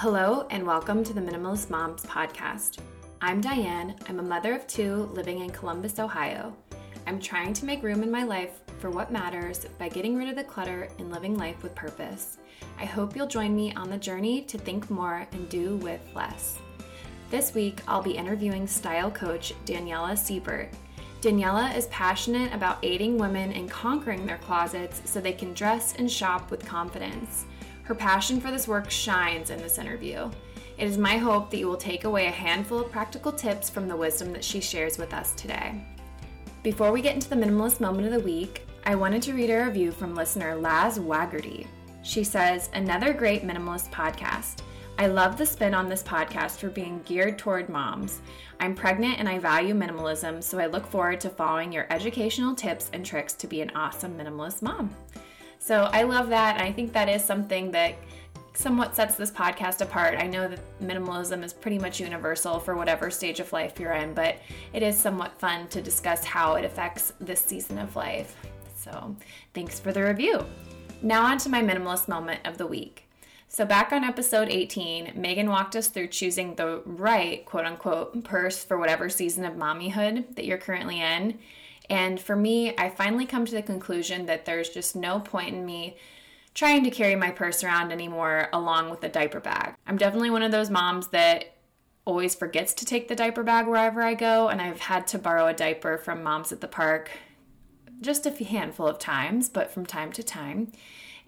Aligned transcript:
Hello, 0.00 0.46
and 0.48 0.66
welcome 0.66 1.04
to 1.04 1.12
the 1.12 1.20
Minimalist 1.20 1.68
Moms 1.68 2.06
podcast. 2.06 2.78
I'm 3.20 3.42
Diane. 3.42 3.96
I'm 4.08 4.18
a 4.18 4.22
mother 4.22 4.54
of 4.54 4.66
two 4.66 5.10
living 5.12 5.40
in 5.40 5.50
Columbus, 5.50 5.98
Ohio. 5.98 6.56
I'm 7.06 7.20
trying 7.20 7.52
to 7.52 7.66
make 7.66 7.82
room 7.82 8.02
in 8.02 8.10
my 8.10 8.22
life 8.22 8.62
for 8.78 8.88
what 8.88 9.12
matters 9.12 9.66
by 9.78 9.90
getting 9.90 10.16
rid 10.16 10.30
of 10.30 10.36
the 10.36 10.42
clutter 10.42 10.88
and 10.98 11.10
living 11.10 11.36
life 11.36 11.62
with 11.62 11.74
purpose. 11.74 12.38
I 12.78 12.86
hope 12.86 13.14
you'll 13.14 13.26
join 13.26 13.54
me 13.54 13.74
on 13.74 13.90
the 13.90 13.98
journey 13.98 14.40
to 14.44 14.56
think 14.56 14.88
more 14.88 15.26
and 15.32 15.50
do 15.50 15.76
with 15.76 16.00
less. 16.14 16.58
This 17.30 17.52
week, 17.52 17.82
I'll 17.86 18.00
be 18.00 18.16
interviewing 18.16 18.66
style 18.66 19.10
coach 19.10 19.52
Daniella 19.66 20.16
Siebert. 20.16 20.70
Daniella 21.20 21.72
is 21.72 21.88
passionate 21.88 22.54
about 22.54 22.78
aiding 22.82 23.18
women 23.18 23.52
in 23.52 23.68
conquering 23.68 24.24
their 24.24 24.38
closets 24.38 25.02
so 25.04 25.20
they 25.20 25.34
can 25.34 25.52
dress 25.52 25.94
and 25.98 26.10
shop 26.10 26.50
with 26.50 26.64
confidence. 26.64 27.44
Her 27.90 27.96
passion 27.96 28.40
for 28.40 28.52
this 28.52 28.68
work 28.68 28.88
shines 28.88 29.50
in 29.50 29.58
this 29.58 29.76
interview. 29.76 30.30
It 30.78 30.84
is 30.84 30.96
my 30.96 31.16
hope 31.16 31.50
that 31.50 31.56
you 31.56 31.66
will 31.66 31.76
take 31.76 32.04
away 32.04 32.28
a 32.28 32.30
handful 32.30 32.78
of 32.78 32.92
practical 32.92 33.32
tips 33.32 33.68
from 33.68 33.88
the 33.88 33.96
wisdom 33.96 34.32
that 34.32 34.44
she 34.44 34.60
shares 34.60 34.96
with 34.96 35.12
us 35.12 35.32
today. 35.34 35.84
Before 36.62 36.92
we 36.92 37.02
get 37.02 37.16
into 37.16 37.28
the 37.28 37.34
minimalist 37.34 37.80
moment 37.80 38.06
of 38.06 38.12
the 38.12 38.20
week, 38.20 38.64
I 38.86 38.94
wanted 38.94 39.22
to 39.22 39.32
read 39.32 39.50
a 39.50 39.64
review 39.64 39.90
from 39.90 40.14
listener 40.14 40.54
Laz 40.54 41.00
Waggerty. 41.00 41.66
She 42.04 42.22
says, 42.22 42.70
Another 42.74 43.12
great 43.12 43.42
minimalist 43.42 43.90
podcast. 43.90 44.60
I 44.96 45.08
love 45.08 45.36
the 45.36 45.44
spin 45.44 45.74
on 45.74 45.88
this 45.88 46.04
podcast 46.04 46.58
for 46.58 46.68
being 46.68 47.02
geared 47.04 47.38
toward 47.38 47.68
moms. 47.68 48.20
I'm 48.60 48.76
pregnant 48.76 49.18
and 49.18 49.28
I 49.28 49.40
value 49.40 49.74
minimalism, 49.74 50.44
so 50.44 50.60
I 50.60 50.66
look 50.66 50.86
forward 50.86 51.20
to 51.22 51.28
following 51.28 51.72
your 51.72 51.88
educational 51.90 52.54
tips 52.54 52.88
and 52.92 53.04
tricks 53.04 53.32
to 53.32 53.48
be 53.48 53.62
an 53.62 53.72
awesome 53.74 54.16
minimalist 54.16 54.62
mom. 54.62 54.94
So 55.60 55.84
I 55.92 56.02
love 56.02 56.30
that. 56.30 56.60
I 56.60 56.72
think 56.72 56.92
that 56.94 57.08
is 57.08 57.22
something 57.22 57.70
that 57.70 57.94
somewhat 58.54 58.96
sets 58.96 59.14
this 59.14 59.30
podcast 59.30 59.82
apart. 59.82 60.18
I 60.18 60.26
know 60.26 60.48
that 60.48 60.80
minimalism 60.80 61.44
is 61.44 61.52
pretty 61.52 61.78
much 61.78 62.00
universal 62.00 62.58
for 62.58 62.74
whatever 62.74 63.10
stage 63.10 63.40
of 63.40 63.52
life 63.52 63.78
you're 63.78 63.92
in, 63.92 64.14
but 64.14 64.36
it 64.72 64.82
is 64.82 64.96
somewhat 64.96 65.38
fun 65.38 65.68
to 65.68 65.82
discuss 65.82 66.24
how 66.24 66.54
it 66.54 66.64
affects 66.64 67.12
this 67.20 67.40
season 67.40 67.78
of 67.78 67.94
life. 67.94 68.34
So 68.74 69.14
thanks 69.54 69.78
for 69.78 69.92
the 69.92 70.02
review. 70.02 70.44
Now, 71.02 71.24
on 71.26 71.38
to 71.38 71.48
my 71.48 71.62
minimalist 71.62 72.08
moment 72.08 72.40
of 72.46 72.58
the 72.58 72.66
week. 72.66 73.06
So, 73.48 73.64
back 73.64 73.92
on 73.92 74.04
episode 74.04 74.48
18, 74.48 75.12
Megan 75.16 75.48
walked 75.48 75.74
us 75.74 75.88
through 75.88 76.08
choosing 76.08 76.54
the 76.54 76.82
right 76.84 77.44
quote 77.44 77.64
unquote 77.64 78.22
purse 78.22 78.62
for 78.62 78.78
whatever 78.78 79.08
season 79.08 79.44
of 79.44 79.54
mommyhood 79.54 80.36
that 80.36 80.44
you're 80.44 80.58
currently 80.58 81.00
in. 81.00 81.38
And 81.90 82.20
for 82.20 82.36
me, 82.36 82.74
I 82.78 82.88
finally 82.88 83.26
come 83.26 83.44
to 83.44 83.54
the 83.54 83.62
conclusion 83.62 84.26
that 84.26 84.46
there's 84.46 84.68
just 84.68 84.96
no 84.96 85.20
point 85.20 85.54
in 85.54 85.66
me 85.66 85.96
trying 86.54 86.84
to 86.84 86.90
carry 86.90 87.16
my 87.16 87.30
purse 87.30 87.62
around 87.62 87.92
anymore 87.92 88.48
along 88.52 88.90
with 88.90 89.02
a 89.04 89.08
diaper 89.08 89.40
bag. 89.40 89.74
I'm 89.86 89.98
definitely 89.98 90.30
one 90.30 90.42
of 90.42 90.52
those 90.52 90.70
moms 90.70 91.08
that 91.08 91.56
always 92.04 92.34
forgets 92.34 92.72
to 92.74 92.84
take 92.84 93.08
the 93.08 93.14
diaper 93.14 93.42
bag 93.42 93.66
wherever 93.66 94.02
I 94.02 94.14
go, 94.14 94.48
and 94.48 94.60
I've 94.62 94.80
had 94.80 95.06
to 95.08 95.18
borrow 95.18 95.46
a 95.46 95.54
diaper 95.54 95.98
from 95.98 96.22
moms 96.22 96.52
at 96.52 96.60
the 96.60 96.68
park 96.68 97.10
just 98.00 98.24
a 98.24 98.30
handful 98.30 98.88
of 98.88 98.98
times, 98.98 99.48
but 99.48 99.70
from 99.70 99.84
time 99.84 100.10
to 100.12 100.22
time. 100.22 100.72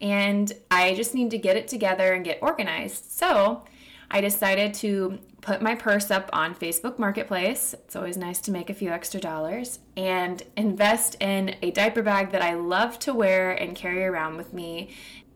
And 0.01 0.53
I 0.71 0.95
just 0.95 1.15
need 1.15 1.31
to 1.31 1.39
get 1.39 1.57
it 1.57 1.69
together 1.69 2.13
and 2.13 2.25
get 2.25 2.39
organized. 2.41 3.13
So 3.13 3.65
I 4.13 4.21
decided 4.21 4.75
to 4.75 5.19
put 5.41 5.63
my 5.63 5.75
purse 5.75 6.11
up 6.11 6.29
on 6.33 6.55
Facebook 6.55 6.99
Marketplace. 6.99 7.75
It's 7.75 7.97
always 7.97 8.19
nice 8.19 8.41
to 8.43 8.53
make 8.53 8.69
a 8.69 8.75
few 8.75 8.91
extra 8.91 9.21
dollars 9.21 9.81
and 9.97 10.43
invest 10.57 11.17
in 11.19 11.57
a 11.63 11.71
diaper 11.71 12.03
bag 12.03 12.31
that 12.31 12.43
I 12.43 12.55
love 12.55 12.99
to 13.01 13.15
wear 13.15 13.51
and 13.51 13.75
carry 13.75 14.05
around 14.05 14.37
with 14.37 14.53
me 14.53 14.91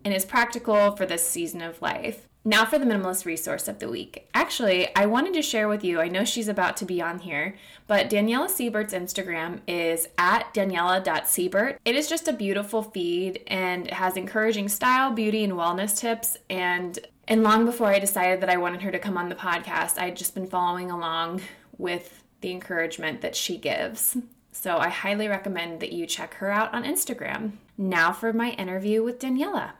and 0.05 0.15
is 0.15 0.27
practical 0.27 0.95
for 0.95 1.07
this 1.07 1.27
season 1.27 1.63
of 1.63 1.81
life. 1.83 2.29
Now 2.45 2.65
for 2.65 2.79
the 2.79 2.85
minimalist 2.85 3.25
resource 3.25 3.67
of 3.67 3.81
the 3.81 3.89
week. 3.89 4.29
Actually, 4.33 4.95
I 4.95 5.07
wanted 5.07 5.35
to 5.35 5.43
share 5.43 5.67
with 5.67 5.83
you, 5.83 6.01
I 6.01 6.07
know 6.07 6.25
she's 6.25 6.47
about 6.47 6.77
to 6.77 6.85
be 6.85 7.03
on 7.03 7.19
here, 7.19 7.57
but 7.89 8.09
Daniella 8.09 8.49
Siebert's 8.49 8.95
Instagram 8.95 9.63
is 9.67 10.07
at 10.17 10.55
daniela.siebert. 10.55 11.81
It 11.85 11.97
is 11.97 12.09
just 12.09 12.29
a 12.29 12.33
beautiful 12.33 12.85
feed 12.85 13.43
and 13.49 13.91
has 13.91 14.17
encouraging 14.17 14.69
style, 14.69 15.11
beauty, 15.11 15.43
and 15.43 15.55
wellness 15.55 15.99
tips 15.99 16.37
and 16.49 17.01
and 17.29 17.43
long 17.43 17.65
before 17.65 17.89
I 17.89 17.99
decided 17.99 18.41
that 18.41 18.51
I 18.51 18.57
wanted 18.57 18.83
her 18.83 18.91
to 18.91 18.99
come 18.99 19.17
on 19.17 19.29
the 19.29 19.35
podcast, 19.35 19.99
I'd 19.99 20.17
just 20.17 20.35
been 20.35 20.47
following 20.47 20.91
along 20.91 21.43
with 21.79 22.23
the 22.41 22.51
encouragement 22.51 23.21
that 23.23 23.35
she 23.35 23.59
gives. 23.59 24.17
So 24.53 24.79
I 24.79 24.89
highly 24.89 25.29
recommend 25.29 25.81
that 25.81 25.93
you 25.93 26.07
check 26.07 26.35
her 26.35 26.51
out 26.51 26.73
on 26.73 26.85
Instagram. 26.85 27.53
Now 27.77 28.13
for 28.13 28.33
my 28.33 28.51
interview 28.51 29.03
with 29.03 29.19
Daniella. 29.19 29.75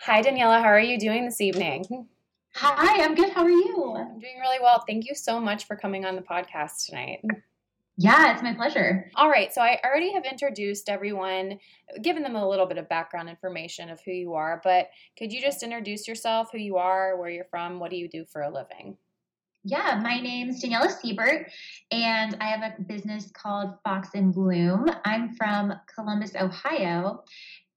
Hi, 0.00 0.20
Daniella. 0.20 0.60
How 0.60 0.68
are 0.68 0.80
you 0.80 0.98
doing 0.98 1.24
this 1.24 1.40
evening? 1.40 2.08
Hi, 2.56 3.02
I'm 3.02 3.14
good. 3.14 3.32
How 3.32 3.42
are 3.42 3.50
you? 3.50 3.94
I'm 3.96 4.18
doing 4.18 4.38
really 4.40 4.58
well. 4.60 4.84
Thank 4.86 5.06
you 5.06 5.14
so 5.14 5.40
much 5.40 5.66
for 5.66 5.76
coming 5.76 6.04
on 6.04 6.16
the 6.16 6.22
podcast 6.22 6.86
tonight. 6.86 7.20
Yeah, 7.96 8.32
it's 8.32 8.42
my 8.42 8.54
pleasure. 8.54 9.08
All 9.14 9.30
right. 9.30 9.52
So 9.54 9.60
I 9.60 9.78
already 9.84 10.12
have 10.12 10.24
introduced 10.24 10.88
everyone, 10.88 11.58
given 12.02 12.24
them 12.24 12.34
a 12.34 12.48
little 12.48 12.66
bit 12.66 12.78
of 12.78 12.88
background 12.88 13.28
information 13.28 13.88
of 13.88 14.00
who 14.04 14.10
you 14.10 14.34
are, 14.34 14.60
but 14.64 14.88
could 15.16 15.32
you 15.32 15.40
just 15.40 15.62
introduce 15.62 16.08
yourself, 16.08 16.48
who 16.50 16.58
you 16.58 16.76
are, 16.76 17.16
where 17.16 17.30
you're 17.30 17.44
from, 17.44 17.78
what 17.78 17.90
do 17.90 17.96
you 17.96 18.08
do 18.08 18.24
for 18.24 18.42
a 18.42 18.50
living? 18.50 18.96
Yeah, 19.62 19.98
my 20.02 20.20
name's 20.20 20.60
Daniella 20.60 20.90
Siebert, 20.90 21.50
and 21.90 22.36
I 22.38 22.48
have 22.48 22.62
a 22.62 22.82
business 22.82 23.30
called 23.32 23.70
Fox 23.82 24.10
and 24.14 24.34
Bloom. 24.34 24.90
I'm 25.06 25.34
from 25.36 25.72
Columbus, 25.94 26.34
Ohio, 26.38 27.24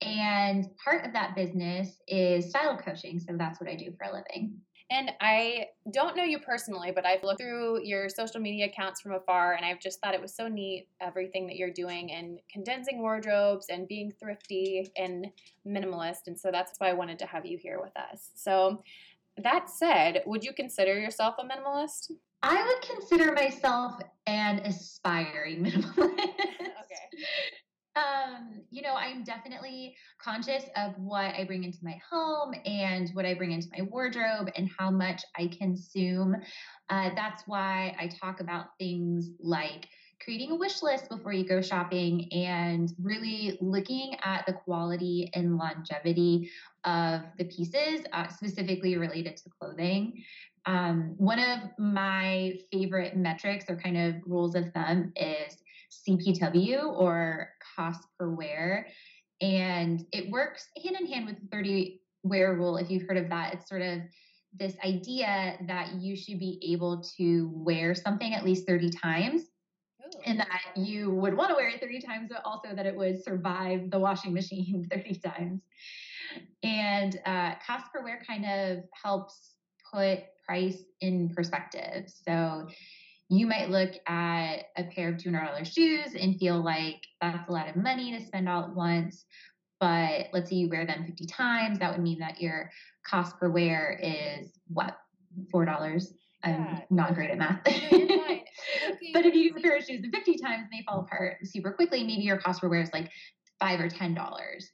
and 0.01 0.65
part 0.83 1.05
of 1.05 1.13
that 1.13 1.35
business 1.35 2.01
is 2.07 2.49
style 2.49 2.77
coaching. 2.77 3.19
So 3.19 3.37
that's 3.37 3.61
what 3.61 3.69
I 3.69 3.75
do 3.75 3.93
for 3.97 4.03
a 4.03 4.13
living. 4.13 4.59
And 4.89 5.11
I 5.19 5.67
don't 5.91 6.15
know 6.15 6.23
you 6.23 6.39
personally, 6.39 6.91
but 6.95 7.05
I've 7.05 7.23
looked 7.23 7.41
through 7.41 7.83
your 7.83 8.07
social 8.07 8.39
media 8.39 8.67
accounts 8.67 9.01
from 9.01 9.11
afar 9.13 9.53
and 9.53 9.65
I've 9.65 9.81
just 9.81 9.99
thought 9.99 10.13
it 10.13 10.21
was 10.21 10.33
so 10.33 10.47
neat 10.47 10.87
everything 11.01 11.45
that 11.47 11.57
you're 11.57 11.71
doing 11.71 12.11
and 12.11 12.39
condensing 12.49 12.99
wardrobes 12.99 13.67
and 13.69 13.87
being 13.87 14.13
thrifty 14.17 14.89
and 14.95 15.27
minimalist. 15.67 16.27
And 16.27 16.39
so 16.39 16.51
that's 16.51 16.79
why 16.79 16.89
I 16.89 16.93
wanted 16.93 17.19
to 17.19 17.25
have 17.25 17.45
you 17.45 17.57
here 17.57 17.81
with 17.81 17.95
us. 17.97 18.29
So, 18.35 18.83
that 19.43 19.69
said, 19.69 20.23
would 20.25 20.43
you 20.43 20.51
consider 20.51 20.99
yourself 20.99 21.35
a 21.37 21.43
minimalist? 21.43 22.11
I 22.41 22.65
would 22.65 22.81
consider 22.81 23.33
myself 23.33 24.01
an 24.25 24.59
aspiring 24.59 25.63
minimalist. 25.63 25.99
okay 25.99 27.23
um, 27.97 28.61
you 28.69 28.81
know, 28.81 28.93
I'm 28.93 29.23
definitely 29.23 29.95
conscious 30.21 30.63
of 30.75 30.93
what 30.97 31.33
I 31.35 31.43
bring 31.45 31.63
into 31.63 31.79
my 31.81 31.99
home 32.09 32.53
and 32.65 33.09
what 33.13 33.25
I 33.25 33.33
bring 33.33 33.51
into 33.51 33.67
my 33.75 33.83
wardrobe 33.83 34.49
and 34.55 34.69
how 34.77 34.91
much 34.91 35.23
I 35.37 35.47
consume. 35.57 36.35
Uh, 36.89 37.09
that's 37.15 37.43
why 37.47 37.95
I 37.99 38.07
talk 38.07 38.39
about 38.39 38.77
things 38.77 39.31
like 39.39 39.87
creating 40.23 40.51
a 40.51 40.55
wish 40.55 40.81
list 40.81 41.09
before 41.09 41.31
you 41.31 41.47
go 41.47 41.61
shopping 41.61 42.31
and 42.33 42.91
really 43.01 43.57
looking 43.61 44.15
at 44.23 44.45
the 44.45 44.53
quality 44.53 45.29
and 45.33 45.57
longevity 45.57 46.49
of 46.85 47.21
the 47.37 47.45
pieces, 47.45 48.01
uh, 48.13 48.27
specifically 48.27 48.97
related 48.97 49.37
to 49.37 49.49
clothing. 49.59 50.23
Um, 50.65 51.13
one 51.17 51.39
of 51.39 51.59
my 51.79 52.59
favorite 52.71 53.15
metrics 53.15 53.65
or 53.69 53.77
kind 53.77 53.97
of 53.97 54.15
rules 54.25 54.55
of 54.55 54.71
thumb 54.73 55.13
is 55.15 55.57
CPW 55.91 56.83
or 56.83 57.49
cost 57.77 58.01
per 58.17 58.29
wear. 58.29 58.87
And 59.41 60.05
it 60.11 60.31
works 60.31 60.67
hand 60.83 60.97
in 60.99 61.07
hand 61.07 61.25
with 61.25 61.39
the 61.39 61.47
30 61.47 62.01
wear 62.23 62.53
rule. 62.55 62.77
If 62.77 62.89
you've 62.89 63.07
heard 63.07 63.17
of 63.17 63.29
that, 63.29 63.53
it's 63.53 63.69
sort 63.69 63.81
of 63.81 64.01
this 64.53 64.75
idea 64.83 65.57
that 65.67 65.93
you 65.95 66.15
should 66.15 66.39
be 66.39 66.59
able 66.73 67.03
to 67.17 67.51
wear 67.53 67.93
something 67.93 68.33
at 68.33 68.43
least 68.43 68.65
30 68.65 68.89
times. 68.89 69.43
Ooh. 70.01 70.19
And 70.25 70.39
that 70.39 70.61
you 70.75 71.11
would 71.11 71.35
want 71.35 71.49
to 71.49 71.55
wear 71.55 71.69
it 71.69 71.81
30 71.81 72.01
times, 72.01 72.29
but 72.31 72.41
also 72.45 72.73
that 72.73 72.85
it 72.85 72.95
would 72.95 73.23
survive 73.23 73.91
the 73.91 73.99
washing 73.99 74.33
machine 74.33 74.87
30 74.91 75.15
times. 75.15 75.61
And 76.63 77.19
uh, 77.25 77.55
cost 77.65 77.91
per 77.93 78.03
wear 78.03 78.21
kind 78.25 78.45
of 78.45 78.83
helps 78.91 79.53
put 79.93 80.19
price 80.45 80.83
in 81.01 81.29
perspective. 81.29 82.11
So 82.25 82.67
you 83.29 83.45
might 83.45 83.69
look 83.69 83.91
at 84.07 84.57
a 84.77 84.83
pair 84.83 85.09
of 85.09 85.15
$200 85.15 85.65
shoes 85.65 86.15
and 86.15 86.37
feel 86.37 86.63
like 86.63 87.01
that's 87.21 87.49
a 87.49 87.51
lot 87.51 87.67
of 87.67 87.75
money 87.75 88.17
to 88.17 88.25
spend 88.25 88.47
all 88.47 88.63
at 88.63 88.75
once. 88.75 89.25
But 89.79 90.27
let's 90.33 90.49
say 90.49 90.55
you 90.55 90.69
wear 90.69 90.85
them 90.85 91.05
50 91.05 91.25
times, 91.27 91.79
that 91.79 91.91
would 91.91 92.01
mean 92.01 92.19
that 92.19 92.41
your 92.41 92.71
cost 93.05 93.37
per 93.37 93.49
wear 93.49 93.99
is 94.01 94.51
what? 94.67 94.97
$4. 95.53 96.07
I'm 96.43 96.81
not 96.89 97.15
great 97.15 97.29
at 97.29 97.37
math. 97.37 97.59
but 97.65 99.25
if 99.25 99.33
you 99.33 99.41
use 99.41 99.55
a 99.57 99.61
pair 99.61 99.77
of 99.77 99.83
shoes 99.83 100.05
50 100.11 100.37
times 100.37 100.63
and 100.63 100.71
they 100.71 100.83
fall 100.87 101.01
apart 101.01 101.37
super 101.43 101.71
quickly, 101.71 102.03
maybe 102.03 102.21
your 102.21 102.37
cost 102.37 102.61
per 102.61 102.69
wear 102.69 102.81
is 102.81 102.91
like 102.93 103.11
five 103.59 103.79
or 103.79 103.89
ten 103.89 104.13
dollars. 104.13 104.69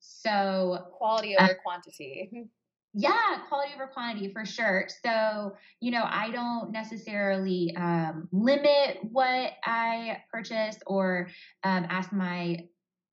So 0.00 0.86
quality 0.92 1.36
over 1.36 1.52
uh, 1.52 1.54
quantity. 1.62 2.30
Yeah, 2.92 3.38
quality 3.48 3.72
over 3.74 3.86
quantity 3.86 4.32
for 4.32 4.44
sure. 4.44 4.88
So, 5.04 5.54
you 5.80 5.92
know, 5.92 6.02
I 6.04 6.30
don't 6.32 6.72
necessarily 6.72 7.74
um, 7.76 8.28
limit 8.32 8.98
what 9.02 9.52
I 9.64 10.22
purchase 10.32 10.76
or 10.86 11.28
um, 11.62 11.86
ask 11.88 12.12
my 12.12 12.64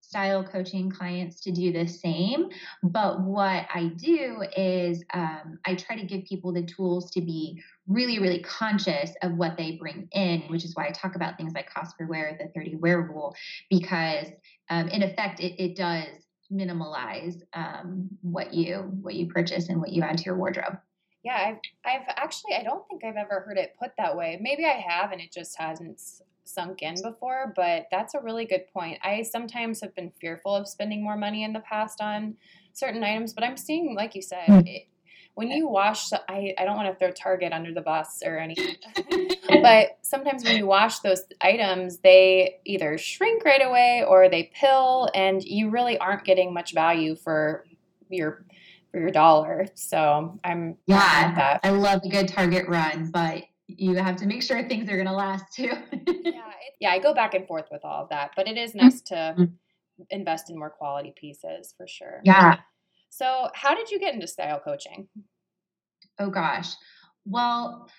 style 0.02 0.44
coaching 0.44 0.90
clients 0.90 1.42
to 1.42 1.52
do 1.52 1.72
the 1.72 1.86
same. 1.86 2.48
But 2.82 3.22
what 3.22 3.68
I 3.74 3.92
do 3.98 4.42
is 4.56 5.04
um, 5.14 5.60
I 5.66 5.76
try 5.76 5.98
to 5.98 6.06
give 6.06 6.24
people 6.24 6.54
the 6.54 6.64
tools 6.64 7.12
to 7.12 7.22
be 7.22 7.62
really, 7.88 8.18
really 8.18 8.42
conscious 8.42 9.12
of 9.22 9.34
what 9.34 9.58
they 9.58 9.74
bring 9.74 10.08
in, 10.14 10.42
which 10.48 10.64
is 10.64 10.76
why 10.76 10.88
I 10.88 10.92
talk 10.92 11.16
about 11.16 11.38
things 11.38 11.54
like 11.54 11.72
cost 11.72 11.98
per 11.98 12.08
wear, 12.08 12.38
the 12.40 12.48
30 12.56 12.78
wear 12.78 13.02
rule, 13.02 13.36
because 13.70 14.28
um, 14.70 14.88
in 14.88 15.04
effect, 15.04 15.40
it, 15.40 15.62
it 15.62 15.76
does 15.76 16.08
minimalize 16.52 17.42
um, 17.54 18.10
what 18.22 18.54
you 18.54 18.78
what 19.02 19.16
you 19.16 19.28
purchase 19.28 19.70
and 19.70 19.80
what 19.80 19.92
you 19.92 20.02
add 20.02 20.18
to 20.20 20.24
your 20.24 20.38
wardrobe. 20.38 20.78
Yeah, 21.24 21.36
I've 21.36 21.60
I've 21.86 22.08
actually 22.16 22.56
I 22.56 22.64
don't 22.64 22.88
think 22.88 23.04
I've 23.04 23.18
ever 23.18 23.42
heard 23.42 23.58
it 23.58 23.76
put 23.80 23.92
that 23.98 24.16
way. 24.16 24.38
Maybe 24.42 24.66
I 24.66 24.80
have, 24.88 25.12
and 25.12 25.22
it 25.22 25.32
just 25.32 25.58
hasn't 25.58 26.02
sunk 26.48 26.82
in 26.82 26.96
before. 27.02 27.54
But 27.56 27.88
that's 27.92 28.14
a 28.14 28.22
really 28.22 28.46
good 28.46 28.66
point. 28.74 29.00
I 29.04 29.24
sometimes 29.24 29.82
have 29.82 29.94
been 29.96 30.12
fearful 30.22 30.56
of 30.56 30.68
spending 30.68 31.04
more 31.04 31.18
money 31.18 31.44
in 31.44 31.54
the 31.54 31.60
past 31.60 32.02
on 32.02 32.36
certain 32.74 33.04
items, 33.04 33.34
but 33.34 33.44
I'm 33.44 33.58
seeing, 33.58 33.96
like 33.96 34.16
you 34.16 34.22
said, 34.22 34.48
mm. 34.48 34.68
it, 34.68 34.88
when 35.34 35.52
you 35.52 35.68
wash, 35.68 36.12
I, 36.14 36.54
I 36.58 36.66
don't 36.66 36.76
want 36.76 36.92
to 36.92 36.98
throw 36.98 37.12
Target 37.12 37.54
under 37.54 37.74
the 37.74 37.82
bus 37.82 38.22
or 38.26 38.38
anything, 38.38 38.76
but 39.62 39.98
sometimes 40.02 40.44
when 40.44 40.58
you 40.58 40.66
wash 40.66 41.00
those 41.00 41.24
items, 41.42 42.00
they 42.00 42.60
either 42.66 42.98
shrink 42.98 43.44
right 43.46 43.66
away 43.66 44.04
or 44.08 44.30
they 44.30 44.52
pill, 44.54 45.10
and 45.14 45.44
you 45.44 45.70
really 45.70 45.98
aren't 45.98 46.24
getting 46.24 46.54
much 46.54 46.74
value 46.74 47.16
for 47.16 47.66
your 48.10 48.46
for 48.92 49.00
your 49.00 49.12
dollar. 49.12 49.68
So 49.76 50.40
I'm 50.44 50.78
yeah, 50.88 51.60
I 51.64 51.70
love 51.70 52.02
a 52.04 52.10
good 52.10 52.28
Target 52.28 52.68
run, 52.68 53.12
but 53.12 53.44
you 53.68 53.96
have 53.96 54.16
to 54.18 54.26
make 54.26 54.44
sure 54.44 54.64
things 54.64 54.90
are 54.90 54.96
going 54.96 55.08
to 55.08 55.14
last 55.14 55.54
too. 55.54 55.64
yeah, 55.92 55.92
it, 55.94 56.74
yeah, 56.80 56.92
I 56.92 57.00
go 57.00 57.14
back 57.14 57.34
and 57.34 57.46
forth 57.46 57.66
with 57.72 57.84
all 57.84 58.04
of 58.04 58.10
that, 58.10 58.32
but 58.36 58.48
it 58.48 58.58
is 58.58 58.74
nice 58.74 59.02
to 59.02 59.16
mm-hmm. 59.16 59.44
invest 60.10 60.50
in 60.50 60.58
more 60.58 60.70
quality 60.70 61.14
pieces 61.16 61.74
for 61.78 61.88
sure. 61.88 62.22
Yeah. 62.24 62.58
So, 63.10 63.50
how 63.54 63.76
did 63.76 63.90
you 63.90 64.00
get 64.00 64.14
into 64.14 64.28
style 64.28 64.60
coaching? 64.60 65.08
Oh 66.20 66.30
gosh. 66.30 66.74
Well, 67.26 67.90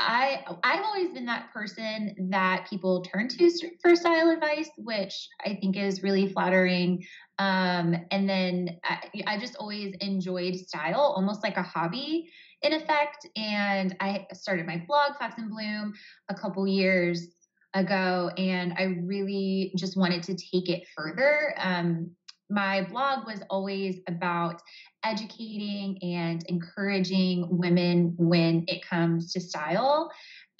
I 0.00 0.44
I've 0.64 0.82
always 0.82 1.10
been 1.10 1.26
that 1.26 1.52
person 1.52 2.14
that 2.30 2.66
people 2.68 3.02
turn 3.02 3.28
to 3.28 3.50
for 3.82 3.94
style 3.94 4.30
advice, 4.30 4.70
which 4.78 5.28
I 5.44 5.58
think 5.60 5.76
is 5.76 6.02
really 6.02 6.32
flattering. 6.32 7.04
Um, 7.38 7.96
and 8.10 8.28
then 8.28 8.78
I, 8.84 9.08
I 9.26 9.38
just 9.38 9.56
always 9.56 9.94
enjoyed 10.00 10.56
style, 10.56 11.12
almost 11.16 11.42
like 11.42 11.56
a 11.56 11.62
hobby 11.62 12.30
in 12.62 12.72
effect. 12.72 13.26
And 13.36 13.94
I 14.00 14.26
started 14.32 14.66
my 14.66 14.82
blog, 14.86 15.16
Fox 15.18 15.34
and 15.38 15.50
Bloom, 15.50 15.92
a 16.28 16.34
couple 16.34 16.66
years 16.66 17.28
ago, 17.74 18.30
and 18.36 18.72
I 18.78 18.96
really 19.04 19.72
just 19.76 19.96
wanted 19.96 20.22
to 20.24 20.34
take 20.34 20.68
it 20.68 20.84
further. 20.96 21.54
Um, 21.58 22.10
my 22.50 22.82
blog 22.82 23.26
was 23.26 23.42
always 23.48 24.00
about 24.08 24.60
educating 25.04 25.98
and 26.02 26.44
encouraging 26.48 27.46
women 27.50 28.14
when 28.18 28.64
it 28.68 28.86
comes 28.86 29.32
to 29.32 29.40
style. 29.40 30.10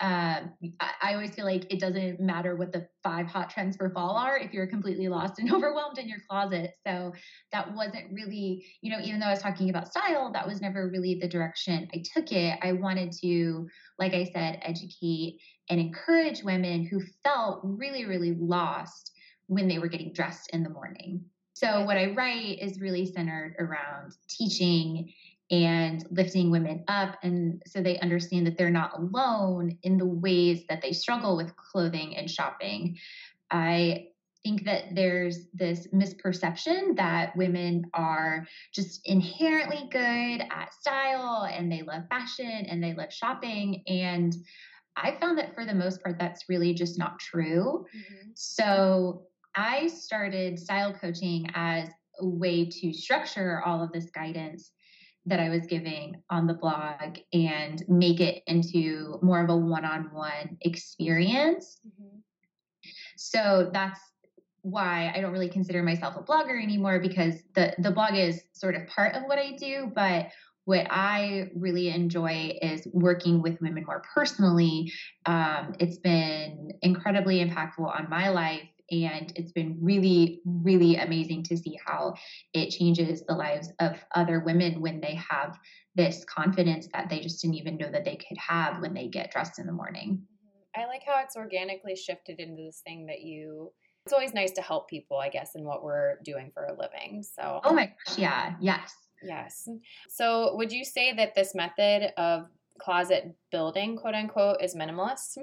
Um, 0.00 0.54
I, 0.80 0.92
I, 1.02 1.14
always 1.14 1.34
feel 1.34 1.44
like 1.44 1.70
it 1.70 1.78
doesn't 1.78 2.20
matter 2.20 2.56
what 2.56 2.72
the 2.72 2.88
five 3.02 3.26
hot 3.26 3.50
trends 3.50 3.76
for 3.76 3.90
fall 3.90 4.16
are 4.16 4.38
if 4.38 4.54
you're 4.54 4.66
completely 4.66 5.08
lost 5.08 5.38
and 5.38 5.52
overwhelmed 5.54 5.98
in 5.98 6.08
your 6.08 6.20
closet. 6.26 6.70
So 6.86 7.12
that 7.52 7.74
wasn't 7.74 8.10
really, 8.10 8.64
you 8.80 8.90
know, 8.90 9.04
even 9.04 9.20
though 9.20 9.26
I 9.26 9.32
was 9.32 9.42
talking 9.42 9.68
about 9.68 9.88
style, 9.88 10.32
that 10.32 10.48
was 10.48 10.62
never 10.62 10.88
really 10.88 11.18
the 11.20 11.28
direction 11.28 11.86
I 11.94 12.02
took 12.14 12.32
it. 12.32 12.58
I 12.62 12.72
wanted 12.72 13.12
to, 13.20 13.68
like 13.98 14.14
I 14.14 14.24
said, 14.32 14.60
educate 14.62 15.38
and 15.68 15.78
encourage 15.78 16.42
women 16.42 16.86
who 16.86 17.02
felt 17.22 17.60
really, 17.62 18.06
really 18.06 18.34
lost 18.40 19.12
when 19.48 19.68
they 19.68 19.78
were 19.78 19.88
getting 19.88 20.14
dressed 20.14 20.48
in 20.54 20.62
the 20.62 20.70
morning. 20.70 21.26
So, 21.60 21.84
what 21.84 21.98
I 21.98 22.12
write 22.12 22.58
is 22.58 22.80
really 22.80 23.04
centered 23.04 23.54
around 23.58 24.16
teaching 24.28 25.12
and 25.50 26.06
lifting 26.10 26.50
women 26.50 26.84
up 26.88 27.16
and 27.22 27.60
so 27.66 27.82
they 27.82 27.98
understand 27.98 28.46
that 28.46 28.56
they're 28.56 28.70
not 28.70 28.96
alone 28.96 29.76
in 29.82 29.98
the 29.98 30.06
ways 30.06 30.64
that 30.70 30.80
they 30.80 30.92
struggle 30.92 31.36
with 31.36 31.54
clothing 31.56 32.16
and 32.16 32.30
shopping. 32.30 32.96
I 33.50 34.06
think 34.42 34.64
that 34.64 34.94
there's 34.94 35.48
this 35.52 35.88
misperception 35.88 36.96
that 36.96 37.36
women 37.36 37.90
are 37.92 38.46
just 38.72 39.06
inherently 39.06 39.86
good 39.90 40.40
at 40.40 40.72
style 40.72 41.46
and 41.52 41.70
they 41.70 41.82
love 41.82 42.04
fashion 42.08 42.46
and 42.46 42.82
they 42.82 42.94
love 42.94 43.12
shopping 43.12 43.82
and 43.86 44.34
I 44.96 45.16
found 45.20 45.38
that 45.38 45.54
for 45.54 45.64
the 45.64 45.74
most 45.74 46.02
part 46.02 46.18
that's 46.18 46.48
really 46.48 46.74
just 46.74 46.98
not 46.98 47.18
true. 47.18 47.86
Mm-hmm. 47.94 48.30
So 48.34 49.26
I 49.54 49.88
started 49.88 50.58
style 50.58 50.92
coaching 50.92 51.46
as 51.54 51.88
a 52.18 52.26
way 52.26 52.66
to 52.66 52.92
structure 52.92 53.62
all 53.64 53.82
of 53.82 53.92
this 53.92 54.10
guidance 54.10 54.72
that 55.26 55.40
I 55.40 55.48
was 55.48 55.66
giving 55.66 56.22
on 56.30 56.46
the 56.46 56.54
blog 56.54 57.18
and 57.32 57.82
make 57.88 58.20
it 58.20 58.42
into 58.46 59.18
more 59.22 59.42
of 59.42 59.50
a 59.50 59.56
one 59.56 59.84
on 59.84 60.10
one 60.12 60.56
experience. 60.62 61.78
Mm-hmm. 61.86 62.18
So 63.16 63.70
that's 63.72 64.00
why 64.62 65.12
I 65.14 65.20
don't 65.20 65.32
really 65.32 65.48
consider 65.48 65.82
myself 65.82 66.16
a 66.16 66.22
blogger 66.22 66.62
anymore 66.62 67.00
because 67.00 67.42
the, 67.54 67.74
the 67.78 67.90
blog 67.90 68.14
is 68.14 68.42
sort 68.52 68.74
of 68.74 68.86
part 68.86 69.14
of 69.14 69.24
what 69.24 69.38
I 69.38 69.52
do, 69.52 69.90
but 69.94 70.28
what 70.64 70.86
I 70.90 71.50
really 71.54 71.88
enjoy 71.88 72.58
is 72.62 72.86
working 72.92 73.42
with 73.42 73.60
women 73.60 73.84
more 73.86 74.02
personally. 74.14 74.92
Um, 75.26 75.74
it's 75.80 75.98
been 75.98 76.72
incredibly 76.82 77.44
impactful 77.44 77.86
on 77.86 78.08
my 78.08 78.28
life 78.28 78.68
and 78.90 79.32
it's 79.36 79.52
been 79.52 79.78
really, 79.80 80.40
really 80.44 80.96
amazing 80.96 81.42
to 81.44 81.56
see 81.56 81.78
how 81.84 82.14
it 82.52 82.70
changes 82.70 83.22
the 83.26 83.34
lives 83.34 83.72
of 83.78 83.96
other 84.14 84.40
women 84.40 84.80
when 84.80 85.00
they 85.00 85.18
have 85.30 85.58
this 85.94 86.24
confidence 86.24 86.88
that 86.92 87.08
they 87.08 87.20
just 87.20 87.40
didn't 87.42 87.56
even 87.56 87.76
know 87.76 87.90
that 87.90 88.04
they 88.04 88.16
could 88.16 88.38
have 88.38 88.80
when 88.80 88.94
they 88.94 89.08
get 89.08 89.30
dressed 89.30 89.58
in 89.58 89.66
the 89.66 89.72
morning. 89.72 90.20
Mm-hmm. 90.20 90.82
I 90.82 90.86
like 90.86 91.02
how 91.06 91.20
it's 91.22 91.36
organically 91.36 91.96
shifted 91.96 92.38
into 92.38 92.62
this 92.62 92.82
thing 92.86 93.06
that 93.06 93.20
you 93.22 93.72
it's 94.06 94.14
always 94.14 94.32
nice 94.32 94.52
to 94.52 94.62
help 94.62 94.88
people, 94.88 95.18
I 95.18 95.28
guess, 95.28 95.54
in 95.54 95.64
what 95.64 95.84
we're 95.84 96.16
doing 96.24 96.50
for 96.54 96.64
a 96.64 96.72
living. 96.72 97.22
So 97.22 97.60
Oh 97.62 97.74
my 97.74 97.92
gosh, 98.06 98.18
yeah. 98.18 98.54
Yes. 98.60 98.94
Yes. 99.22 99.68
So 100.08 100.56
would 100.56 100.72
you 100.72 100.84
say 100.84 101.12
that 101.12 101.34
this 101.34 101.54
method 101.54 102.12
of 102.16 102.46
closet 102.80 103.34
building, 103.52 103.96
quote 103.96 104.14
unquote, 104.14 104.62
is 104.62 104.74
minimalist? 104.74 105.36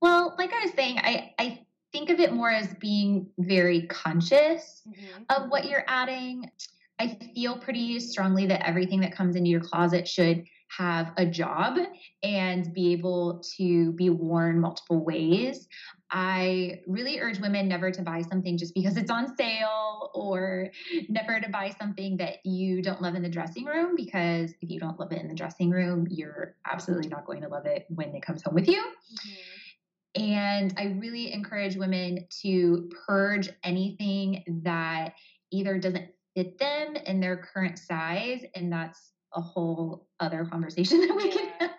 Well, 0.00 0.34
like 0.38 0.52
I 0.52 0.64
was 0.64 0.72
saying, 0.72 0.98
I, 0.98 1.34
I 1.38 1.66
think 1.92 2.10
of 2.10 2.20
it 2.20 2.32
more 2.32 2.50
as 2.50 2.72
being 2.74 3.26
very 3.38 3.86
conscious 3.86 4.82
mm-hmm. 4.88 5.22
of 5.28 5.50
what 5.50 5.66
you're 5.66 5.84
adding. 5.86 6.50
I 6.98 7.18
feel 7.34 7.58
pretty 7.58 7.98
strongly 8.00 8.46
that 8.46 8.66
everything 8.66 9.00
that 9.00 9.14
comes 9.14 9.36
into 9.36 9.50
your 9.50 9.60
closet 9.60 10.06
should 10.06 10.44
have 10.76 11.12
a 11.16 11.26
job 11.26 11.78
and 12.22 12.72
be 12.72 12.92
able 12.92 13.42
to 13.56 13.92
be 13.92 14.08
worn 14.08 14.60
multiple 14.60 15.04
ways. 15.04 15.66
I 16.12 16.80
really 16.86 17.18
urge 17.20 17.40
women 17.40 17.68
never 17.68 17.90
to 17.90 18.02
buy 18.02 18.22
something 18.22 18.56
just 18.56 18.74
because 18.74 18.96
it's 18.96 19.10
on 19.10 19.34
sale 19.36 20.10
or 20.14 20.70
never 21.08 21.40
to 21.40 21.48
buy 21.48 21.74
something 21.78 22.16
that 22.18 22.44
you 22.44 22.82
don't 22.82 23.02
love 23.02 23.14
in 23.14 23.22
the 23.22 23.28
dressing 23.28 23.64
room 23.64 23.94
because 23.96 24.52
if 24.60 24.70
you 24.70 24.78
don't 24.78 24.98
love 24.98 25.10
it 25.12 25.20
in 25.20 25.28
the 25.28 25.34
dressing 25.34 25.70
room, 25.70 26.06
you're 26.08 26.54
absolutely 26.70 27.08
not 27.08 27.26
going 27.26 27.42
to 27.42 27.48
love 27.48 27.66
it 27.66 27.86
when 27.88 28.14
it 28.14 28.22
comes 28.22 28.42
home 28.42 28.54
with 28.54 28.68
you. 28.68 28.80
Mm-hmm. 28.80 29.30
And 30.14 30.74
I 30.76 30.96
really 30.98 31.32
encourage 31.32 31.76
women 31.76 32.26
to 32.42 32.90
purge 33.06 33.48
anything 33.62 34.42
that 34.64 35.14
either 35.52 35.78
doesn't 35.78 36.10
fit 36.34 36.58
them 36.58 36.96
in 36.96 37.20
their 37.20 37.36
current 37.36 37.78
size, 37.78 38.42
and 38.54 38.72
that's 38.72 39.12
a 39.34 39.40
whole 39.40 40.08
other 40.18 40.44
conversation 40.44 41.00
that 41.06 41.16
we 41.16 41.30
can 41.30 41.48
have. 41.58 41.70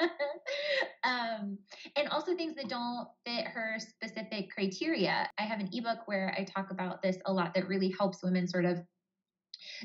um, 1.04 1.58
and 1.96 2.08
also 2.10 2.36
things 2.36 2.56
that 2.56 2.70
don't 2.70 3.08
fit 3.26 3.46
her 3.46 3.78
specific 3.80 4.52
criteria. 4.52 5.30
I 5.38 5.44
have 5.44 5.60
an 5.60 5.70
ebook 5.74 6.00
where 6.06 6.34
I 6.38 6.44
talk 6.44 6.72
about 6.72 7.02
this 7.02 7.18
a 7.26 7.34
lot 7.34 7.54
that 7.56 7.68
really 7.68 7.94
helps 7.98 8.24
women 8.24 8.48
sort 8.48 8.66
of 8.66 8.82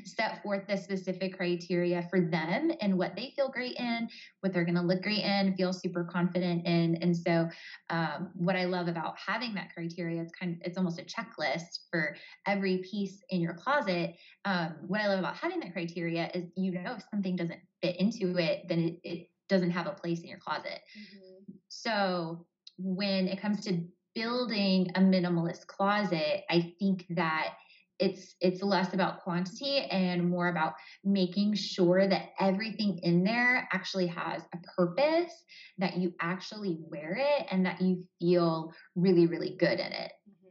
set 0.05 0.41
forth 0.43 0.67
the 0.67 0.77
specific 0.77 1.37
criteria 1.37 2.07
for 2.09 2.21
them 2.21 2.71
and 2.81 2.97
what 2.97 3.15
they 3.15 3.33
feel 3.35 3.49
great 3.49 3.75
in, 3.77 4.07
what 4.41 4.53
they're 4.53 4.65
going 4.65 4.75
to 4.75 4.81
look 4.81 5.01
great 5.01 5.23
in, 5.23 5.55
feel 5.55 5.73
super 5.73 6.03
confident 6.03 6.65
in. 6.65 6.95
And 7.01 7.15
so, 7.15 7.49
um, 7.89 8.31
what 8.35 8.55
I 8.55 8.65
love 8.65 8.87
about 8.87 9.15
having 9.17 9.53
that 9.55 9.73
criteria, 9.73 10.21
it's 10.21 10.33
kind 10.33 10.53
of 10.53 10.61
it's 10.65 10.77
almost 10.77 10.99
a 10.99 11.03
checklist 11.03 11.79
for 11.91 12.15
every 12.45 12.79
piece 12.79 13.21
in 13.29 13.41
your 13.41 13.53
closet. 13.53 14.15
Um, 14.45 14.75
what 14.87 15.01
I 15.01 15.07
love 15.07 15.19
about 15.19 15.35
having 15.35 15.59
that 15.61 15.73
criteria 15.73 16.29
is 16.33 16.45
you 16.55 16.71
know 16.71 16.95
if 16.97 17.03
something 17.11 17.35
doesn't 17.35 17.59
fit 17.81 17.99
into 17.99 18.37
it, 18.37 18.67
then 18.67 18.79
it, 18.79 18.99
it 19.03 19.29
doesn't 19.49 19.71
have 19.71 19.87
a 19.87 19.91
place 19.91 20.21
in 20.21 20.27
your 20.27 20.39
closet. 20.39 20.79
Mm-hmm. 20.97 21.53
So 21.69 22.45
when 22.77 23.27
it 23.27 23.41
comes 23.41 23.63
to 23.65 23.83
building 24.15 24.89
a 24.95 24.99
minimalist 24.99 25.67
closet, 25.67 26.43
I 26.49 26.73
think 26.79 27.05
that 27.11 27.53
it's 27.99 28.35
it's 28.41 28.61
less 28.61 28.93
about 28.93 29.21
quantity 29.21 29.79
and 29.79 30.29
more 30.29 30.49
about 30.49 30.73
making 31.03 31.55
sure 31.55 32.07
that 32.07 32.29
everything 32.39 32.99
in 33.03 33.23
there 33.23 33.67
actually 33.73 34.07
has 34.07 34.43
a 34.53 34.57
purpose 34.75 35.31
that 35.77 35.97
you 35.97 36.13
actually 36.21 36.77
wear 36.89 37.17
it 37.19 37.47
and 37.49 37.65
that 37.65 37.81
you 37.81 38.03
feel 38.19 38.71
really 38.95 39.25
really 39.25 39.55
good 39.59 39.79
in 39.79 39.91
it 39.91 40.11
mm-hmm. 40.29 40.47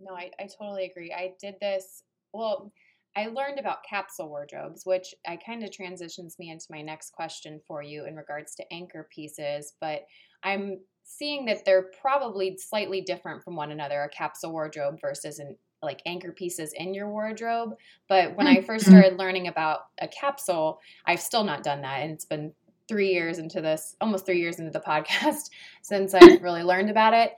No, 0.00 0.14
I, 0.14 0.30
I 0.38 0.48
totally 0.58 0.84
agree. 0.84 1.12
I 1.12 1.32
did 1.40 1.56
this, 1.60 2.04
well, 2.32 2.72
I 3.16 3.26
learned 3.26 3.58
about 3.58 3.84
capsule 3.88 4.28
wardrobes, 4.28 4.82
which 4.84 5.14
I 5.26 5.36
kind 5.36 5.64
of 5.64 5.72
transitions 5.72 6.36
me 6.38 6.50
into 6.50 6.66
my 6.70 6.82
next 6.82 7.12
question 7.12 7.60
for 7.66 7.82
you 7.82 8.06
in 8.06 8.14
regards 8.14 8.54
to 8.56 8.72
anchor 8.72 9.08
pieces, 9.12 9.74
but 9.80 10.02
I'm 10.44 10.78
seeing 11.02 11.46
that 11.46 11.64
they're 11.64 11.90
probably 12.00 12.56
slightly 12.58 13.00
different 13.00 13.42
from 13.42 13.56
one 13.56 13.72
another, 13.72 14.02
a 14.02 14.08
capsule 14.08 14.52
wardrobe 14.52 14.98
versus 15.00 15.40
an 15.40 15.56
like 15.82 16.02
anchor 16.06 16.32
pieces 16.32 16.72
in 16.72 16.94
your 16.94 17.08
wardrobe. 17.08 17.74
But 18.08 18.36
when 18.36 18.46
I 18.46 18.60
first 18.60 18.84
mm-hmm. 18.86 18.98
started 18.98 19.18
learning 19.18 19.48
about 19.48 19.86
a 20.00 20.08
capsule, 20.08 20.80
I've 21.06 21.20
still 21.20 21.44
not 21.44 21.62
done 21.62 21.82
that. 21.82 22.00
And 22.00 22.12
it's 22.12 22.24
been 22.24 22.52
three 22.88 23.12
years 23.12 23.38
into 23.38 23.60
this, 23.60 23.96
almost 24.00 24.26
three 24.26 24.40
years 24.40 24.58
into 24.58 24.70
the 24.70 24.80
podcast 24.86 25.50
since 25.82 26.14
I've 26.14 26.42
really 26.42 26.62
learned 26.62 26.90
about 26.90 27.14
it. 27.14 27.34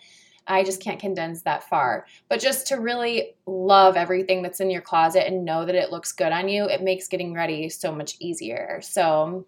I 0.46 0.64
just 0.64 0.82
can't 0.82 0.98
condense 0.98 1.42
that 1.42 1.68
far. 1.68 2.06
But 2.28 2.40
just 2.40 2.66
to 2.68 2.76
really 2.76 3.34
love 3.46 3.96
everything 3.96 4.42
that's 4.42 4.60
in 4.60 4.70
your 4.70 4.80
closet 4.80 5.26
and 5.26 5.44
know 5.44 5.64
that 5.64 5.74
it 5.74 5.92
looks 5.92 6.12
good 6.12 6.32
on 6.32 6.48
you, 6.48 6.64
it 6.64 6.82
makes 6.82 7.08
getting 7.08 7.34
ready 7.34 7.68
so 7.68 7.92
much 7.92 8.16
easier. 8.20 8.80
So 8.82 9.46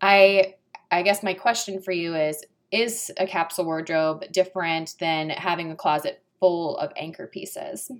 I 0.00 0.54
I 0.90 1.02
guess 1.02 1.22
my 1.22 1.34
question 1.34 1.80
for 1.80 1.90
you 1.90 2.14
is 2.14 2.44
is 2.70 3.10
a 3.16 3.26
capsule 3.26 3.64
wardrobe 3.64 4.24
different 4.32 4.94
than 5.00 5.30
having 5.30 5.70
a 5.70 5.76
closet 5.76 6.22
full 6.38 6.76
of 6.78 6.92
anchor 6.96 7.26
pieces? 7.26 7.90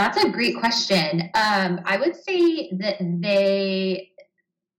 That's 0.00 0.24
a 0.24 0.30
great 0.30 0.56
question. 0.56 1.30
Um, 1.34 1.82
I 1.84 1.98
would 1.98 2.16
say 2.16 2.70
that 2.78 2.96
they 3.00 4.12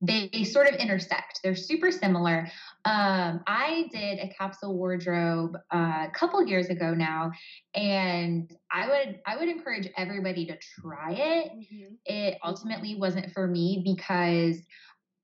they 0.02 0.44
sort 0.44 0.68
of 0.68 0.74
intersect. 0.74 1.42
They're 1.44 1.56
super 1.56 1.92
similar. 1.92 2.50
Um, 2.86 3.42
I 3.46 3.88
did 3.92 4.18
a 4.18 4.34
capsule 4.36 4.76
wardrobe 4.76 5.58
uh, 5.72 6.08
a 6.08 6.12
couple 6.12 6.44
years 6.48 6.70
ago 6.70 6.96
now, 6.96 7.34
and 7.76 8.52
I 8.72 8.88
would 8.88 9.20
I 9.28 9.38
would 9.38 9.48
encourage 9.48 9.88
everybody 9.96 10.48
to 10.48 10.58
try 10.82 11.12
it. 11.12 11.52
Mm-hmm. 11.52 11.94
It 12.06 12.40
ultimately 12.44 12.96
wasn't 12.96 13.32
for 13.32 13.46
me 13.46 13.84
because 13.86 14.58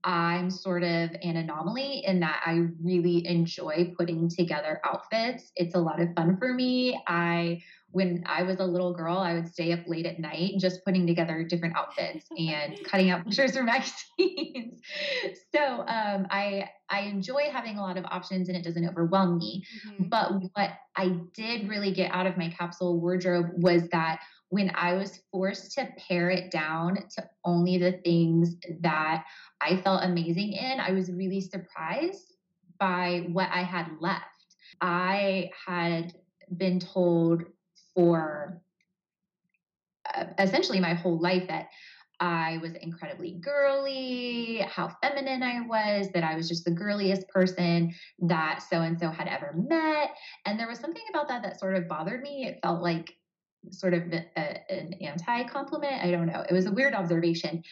I'm 0.04 0.52
sort 0.52 0.84
of 0.84 1.10
an 1.24 1.38
anomaly 1.38 2.04
in 2.06 2.20
that 2.20 2.44
I 2.46 2.68
really 2.84 3.26
enjoy 3.26 3.96
putting 3.98 4.30
together 4.30 4.80
outfits. 4.86 5.52
It's 5.56 5.74
a 5.74 5.80
lot 5.80 6.00
of 6.00 6.10
fun 6.16 6.38
for 6.38 6.54
me. 6.54 7.02
I 7.08 7.64
when 7.98 8.24
I 8.28 8.44
was 8.44 8.60
a 8.60 8.64
little 8.64 8.94
girl, 8.94 9.18
I 9.18 9.34
would 9.34 9.48
stay 9.48 9.74
up 9.74 9.80
late 9.88 10.06
at 10.06 10.20
night 10.20 10.54
just 10.60 10.86
putting 10.86 11.08
together 11.08 11.44
different 11.44 11.76
outfits 11.76 12.28
and 12.38 12.78
cutting 12.86 13.10
out 13.10 13.26
pictures 13.26 13.58
for 13.58 13.64
magazines. 13.74 14.80
so 15.54 15.80
um, 15.80 16.28
I 16.30 16.70
I 16.90 17.02
enjoy 17.02 17.50
having 17.52 17.78
a 17.78 17.82
lot 17.82 17.98
of 17.98 18.06
options 18.06 18.50
and 18.50 18.56
it 18.56 18.64
doesn't 18.64 18.88
overwhelm 18.88 19.40
me. 19.40 19.64
Mm-hmm. 19.88 20.10
But 20.10 20.32
what 20.54 20.74
I 20.96 21.20
did 21.34 21.68
really 21.68 21.92
get 21.92 22.12
out 22.14 22.28
of 22.28 22.38
my 22.38 22.50
capsule 22.50 23.02
wardrobe 23.02 23.48
was 23.56 23.90
that 23.90 24.20
when 24.50 24.72
I 24.76 24.94
was 24.94 25.20
forced 25.32 25.72
to 25.74 25.90
pare 26.08 26.30
it 26.30 26.52
down 26.52 27.00
to 27.16 27.28
only 27.44 27.80
the 27.80 27.94
things 28.06 28.58
that 28.82 29.26
I 29.60 29.78
felt 29.78 30.04
amazing 30.04 30.54
in, 30.54 30.80
I 30.80 30.92
was 30.92 31.12
really 31.12 31.42
surprised 31.42 32.36
by 32.80 33.28
what 33.32 33.50
I 33.52 33.64
had 33.64 33.88
left. 34.00 34.24
I 34.82 35.50
had 35.66 36.14
been 36.56 36.80
told 36.80 37.44
for 37.98 38.62
uh, 40.16 40.26
essentially 40.38 40.80
my 40.80 40.94
whole 40.94 41.20
life 41.20 41.48
that 41.48 41.70
I 42.20 42.60
was 42.62 42.74
incredibly 42.76 43.40
girly, 43.42 44.60
how 44.70 44.96
feminine 45.02 45.42
I 45.42 45.62
was, 45.62 46.10
that 46.14 46.24
I 46.24 46.36
was 46.36 46.48
just 46.48 46.64
the 46.64 46.72
girliest 46.72 47.28
person 47.28 47.94
that 48.20 48.64
so 48.70 48.82
and 48.82 49.00
so 49.00 49.10
had 49.10 49.28
ever 49.28 49.54
met. 49.56 50.16
And 50.46 50.60
there 50.60 50.68
was 50.68 50.78
something 50.80 51.04
about 51.10 51.28
that 51.30 51.42
that 51.42 51.60
sort 51.60 51.76
of 51.76 51.88
bothered 51.88 52.22
me. 52.22 52.46
It 52.46 52.60
felt 52.62 52.84
like 52.84 53.16
sort 53.72 53.96
of 53.96 54.04
a, 54.14 54.72
an 54.72 54.94
anti 55.02 55.44
compliment. 55.46 56.04
I 56.04 56.12
don't 56.12 56.28
know. 56.28 56.44
It 56.48 56.54
was 56.54 56.68
a 56.68 56.72
weird 56.72 56.94
observation. 56.94 57.64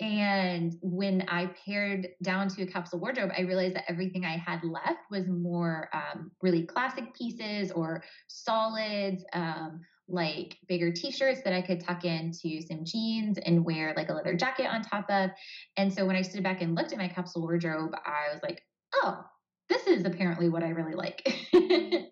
And 0.00 0.74
when 0.82 1.24
I 1.28 1.50
pared 1.64 2.08
down 2.22 2.48
to 2.48 2.62
a 2.62 2.66
capsule 2.66 2.98
wardrobe, 2.98 3.30
I 3.36 3.42
realized 3.42 3.76
that 3.76 3.84
everything 3.88 4.24
I 4.24 4.36
had 4.36 4.64
left 4.64 5.10
was 5.10 5.28
more 5.28 5.88
um, 5.92 6.32
really 6.42 6.64
classic 6.66 7.14
pieces 7.14 7.70
or 7.70 8.02
solids, 8.26 9.24
um, 9.32 9.80
like 10.08 10.58
bigger 10.68 10.92
t 10.92 11.10
shirts 11.10 11.42
that 11.44 11.52
I 11.52 11.62
could 11.62 11.80
tuck 11.80 12.04
into 12.04 12.60
some 12.60 12.84
jeans 12.84 13.38
and 13.38 13.64
wear 13.64 13.94
like 13.96 14.08
a 14.08 14.12
leather 14.12 14.34
jacket 14.34 14.66
on 14.66 14.82
top 14.82 15.08
of. 15.08 15.30
And 15.76 15.92
so 15.92 16.04
when 16.04 16.16
I 16.16 16.22
stood 16.22 16.42
back 16.42 16.60
and 16.60 16.74
looked 16.74 16.92
at 16.92 16.98
my 16.98 17.08
capsule 17.08 17.42
wardrobe, 17.42 17.92
I 18.04 18.32
was 18.32 18.42
like, 18.42 18.62
oh, 18.96 19.24
this 19.68 19.86
is 19.86 20.04
apparently 20.04 20.48
what 20.48 20.62
I 20.62 20.70
really 20.70 20.94
like. 20.94 21.22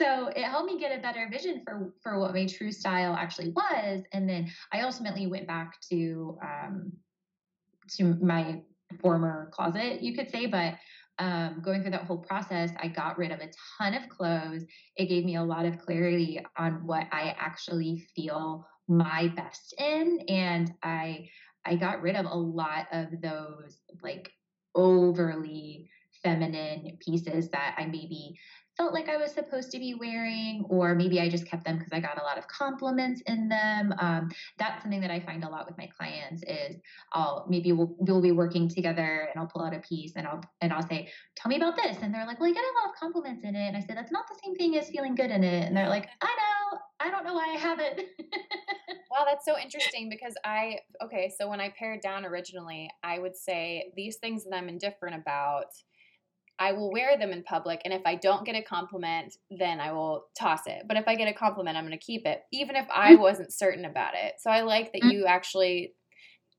so 0.00 0.28
it 0.28 0.44
helped 0.44 0.66
me 0.66 0.78
get 0.78 0.96
a 0.96 1.00
better 1.00 1.28
vision 1.30 1.62
for 1.64 1.92
for 2.02 2.18
what 2.18 2.32
my 2.32 2.46
true 2.46 2.72
style 2.72 3.14
actually 3.14 3.50
was 3.50 4.02
and 4.12 4.28
then 4.28 4.50
i 4.72 4.80
ultimately 4.80 5.26
went 5.26 5.46
back 5.46 5.80
to 5.80 6.38
um 6.42 6.92
to 7.88 8.14
my 8.20 8.60
former 9.00 9.50
closet 9.52 10.02
you 10.02 10.14
could 10.14 10.30
say 10.30 10.46
but 10.46 10.74
um, 11.18 11.60
going 11.62 11.82
through 11.82 11.90
that 11.92 12.04
whole 12.04 12.18
process, 12.18 12.70
I 12.80 12.88
got 12.88 13.18
rid 13.18 13.30
of 13.30 13.40
a 13.40 13.50
ton 13.78 13.94
of 13.94 14.08
clothes. 14.08 14.64
It 14.96 15.06
gave 15.06 15.24
me 15.24 15.36
a 15.36 15.42
lot 15.42 15.66
of 15.66 15.78
clarity 15.78 16.40
on 16.56 16.86
what 16.86 17.06
I 17.12 17.36
actually 17.38 18.08
feel 18.16 18.66
my 18.88 19.28
best 19.36 19.74
in, 19.78 20.20
and 20.28 20.72
I 20.82 21.28
I 21.64 21.76
got 21.76 22.02
rid 22.02 22.16
of 22.16 22.26
a 22.26 22.34
lot 22.34 22.86
of 22.92 23.20
those 23.20 23.78
like 24.02 24.32
overly 24.74 25.88
feminine 26.22 26.98
pieces 27.00 27.50
that 27.50 27.74
I 27.78 27.86
maybe 27.86 28.36
felt 28.76 28.94
like 28.94 29.08
I 29.08 29.16
was 29.16 29.32
supposed 29.32 29.70
to 29.72 29.78
be 29.78 29.94
wearing, 29.94 30.64
or 30.68 30.94
maybe 30.94 31.20
I 31.20 31.28
just 31.28 31.46
kept 31.46 31.64
them 31.64 31.76
because 31.76 31.92
I 31.92 32.00
got 32.00 32.20
a 32.20 32.24
lot 32.24 32.38
of 32.38 32.48
compliments 32.48 33.20
in 33.26 33.48
them. 33.48 33.94
Um, 33.98 34.30
that's 34.58 34.82
something 34.82 35.00
that 35.02 35.10
I 35.10 35.20
find 35.20 35.44
a 35.44 35.48
lot 35.48 35.66
with 35.66 35.76
my 35.76 35.86
clients 35.86 36.42
is 36.42 36.76
I'll 37.12 37.46
maybe 37.48 37.72
we'll, 37.72 37.94
we'll 37.98 38.22
be 38.22 38.32
working 38.32 38.68
together 38.68 39.28
and 39.30 39.40
I'll 39.40 39.46
pull 39.46 39.62
out 39.62 39.74
a 39.74 39.80
piece 39.80 40.12
and 40.16 40.26
I'll 40.26 40.42
and 40.60 40.72
I'll 40.72 40.86
say, 40.86 41.10
"Tell 41.36 41.50
me 41.50 41.56
about 41.56 41.76
this," 41.76 41.98
and 42.00 42.14
they're 42.14 42.26
like, 42.26 42.40
"Well, 42.40 42.48
you 42.48 42.54
get 42.54 42.64
a 42.64 42.80
lot 42.82 42.92
of 42.92 42.98
compliments 42.98 43.44
in 43.44 43.54
it," 43.54 43.68
and 43.68 43.76
I 43.76 43.80
said 43.80 43.96
"That's 43.96 44.12
not 44.12 44.24
the 44.28 44.38
same 44.42 44.54
thing 44.54 44.76
as 44.76 44.88
feeling 44.88 45.14
good 45.14 45.30
in 45.30 45.44
it," 45.44 45.66
and 45.66 45.76
they're 45.76 45.88
like, 45.88 46.08
"I 46.22 46.26
know, 46.26 46.78
I 47.00 47.10
don't 47.10 47.24
know 47.24 47.34
why 47.34 47.54
I 47.54 47.58
have 47.58 47.78
it." 47.78 48.08
wow, 49.10 49.26
that's 49.28 49.44
so 49.44 49.58
interesting 49.58 50.08
because 50.08 50.34
I 50.44 50.78
okay, 51.02 51.30
so 51.38 51.48
when 51.48 51.60
I 51.60 51.74
pared 51.78 52.00
down 52.00 52.24
originally, 52.24 52.90
I 53.02 53.18
would 53.18 53.36
say 53.36 53.92
these 53.96 54.16
things 54.16 54.44
that 54.44 54.56
I'm 54.56 54.68
indifferent 54.68 55.16
about 55.16 55.66
I 56.58 56.72
will 56.72 56.92
wear 56.92 57.18
them 57.18 57.32
in 57.32 57.42
public. 57.42 57.80
And 57.84 57.92
if 57.92 58.02
I 58.06 58.14
don't 58.14 58.44
get 58.44 58.54
a 58.54 58.62
compliment, 58.62 59.34
then 59.50 59.80
I 59.80 59.92
will 59.92 60.26
toss 60.38 60.60
it. 60.66 60.84
But 60.86 60.96
if 60.96 61.08
I 61.08 61.16
get 61.16 61.28
a 61.28 61.32
compliment, 61.32 61.76
I'm 61.76 61.84
going 61.84 61.98
to 61.98 62.04
keep 62.04 62.26
it, 62.26 62.42
even 62.52 62.76
if 62.76 62.86
I 62.94 63.12
mm-hmm. 63.12 63.22
wasn't 63.22 63.52
certain 63.52 63.84
about 63.84 64.14
it. 64.14 64.34
So 64.40 64.50
I 64.50 64.62
like 64.62 64.92
that 64.92 65.02
mm-hmm. 65.02 65.10
you 65.10 65.26
actually 65.26 65.94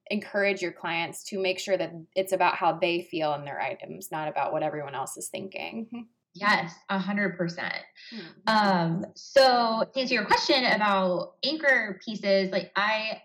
encourage 0.10 0.62
your 0.62 0.74
clients 0.74 1.24
to 1.24 1.40
make 1.40 1.60
sure 1.60 1.78
that 1.78 1.94
it's 2.16 2.34
about 2.34 2.56
how 2.56 2.74
they 2.74 3.08
feel 3.10 3.34
in 3.36 3.46
their 3.46 3.62
items, 3.62 4.10
not 4.12 4.28
about 4.28 4.52
what 4.52 4.64
everyone 4.64 4.96
else 4.96 5.16
is 5.16 5.30
thinking. 5.30 5.88
Yes, 6.36 6.74
a 6.90 6.98
hundred 6.98 7.38
percent. 7.38 7.76
Hmm. 8.12 8.20
Um, 8.48 9.06
so 9.16 9.86
to 9.94 10.00
answer 10.00 10.16
your 10.16 10.26
question 10.26 10.66
about 10.66 11.36
anchor 11.46 12.00
pieces, 12.04 12.52
like 12.52 12.72
I, 12.76 13.22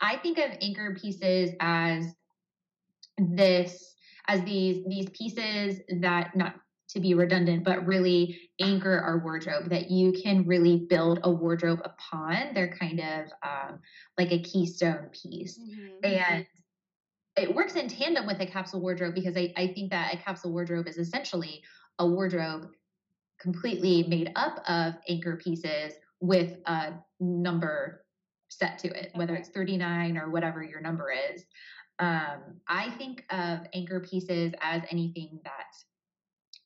I 0.00 0.18
think 0.18 0.38
of 0.38 0.50
anchor 0.60 0.96
pieces 1.00 1.50
as 1.58 2.04
this 3.18 3.94
as 4.28 4.42
these 4.42 4.84
these 4.86 5.08
pieces 5.10 5.80
that 6.00 6.36
not 6.36 6.54
to 6.90 7.00
be 7.00 7.14
redundant, 7.14 7.62
but 7.64 7.86
really 7.86 8.50
anchor 8.60 8.98
our 8.98 9.18
wardrobe 9.18 9.70
that 9.70 9.90
you 9.90 10.12
can 10.12 10.44
really 10.44 10.86
build 10.88 11.20
a 11.22 11.30
wardrobe 11.30 11.80
upon. 11.84 12.52
They're 12.52 12.76
kind 12.76 13.00
of 13.00 13.26
um, 13.42 13.78
like 14.18 14.32
a 14.32 14.42
keystone 14.42 15.08
piece. 15.12 15.58
Mm-hmm. 15.58 16.04
And 16.04 16.46
it 17.36 17.54
works 17.54 17.76
in 17.76 17.86
tandem 17.88 18.26
with 18.26 18.40
a 18.40 18.46
capsule 18.46 18.80
wardrobe 18.80 19.14
because 19.14 19.36
I, 19.36 19.52
I 19.56 19.68
think 19.68 19.90
that 19.90 20.14
a 20.14 20.16
capsule 20.16 20.50
wardrobe 20.50 20.88
is 20.88 20.98
essentially 20.98 21.62
a 22.00 22.06
wardrobe 22.06 22.68
completely 23.40 24.04
made 24.08 24.32
up 24.34 24.60
of 24.68 24.94
anchor 25.08 25.36
pieces 25.36 25.94
with 26.20 26.56
a 26.66 26.94
number 27.20 28.04
set 28.48 28.78
to 28.80 28.88
it, 28.88 29.06
okay. 29.06 29.10
whether 29.14 29.36
it's 29.36 29.48
39 29.48 30.18
or 30.18 30.28
whatever 30.30 30.62
your 30.62 30.80
number 30.80 31.12
is. 31.12 31.44
Um, 32.00 32.60
I 32.66 32.90
think 32.90 33.24
of 33.30 33.60
anchor 33.74 34.00
pieces 34.00 34.52
as 34.60 34.82
anything 34.90 35.38
that's 35.44 35.84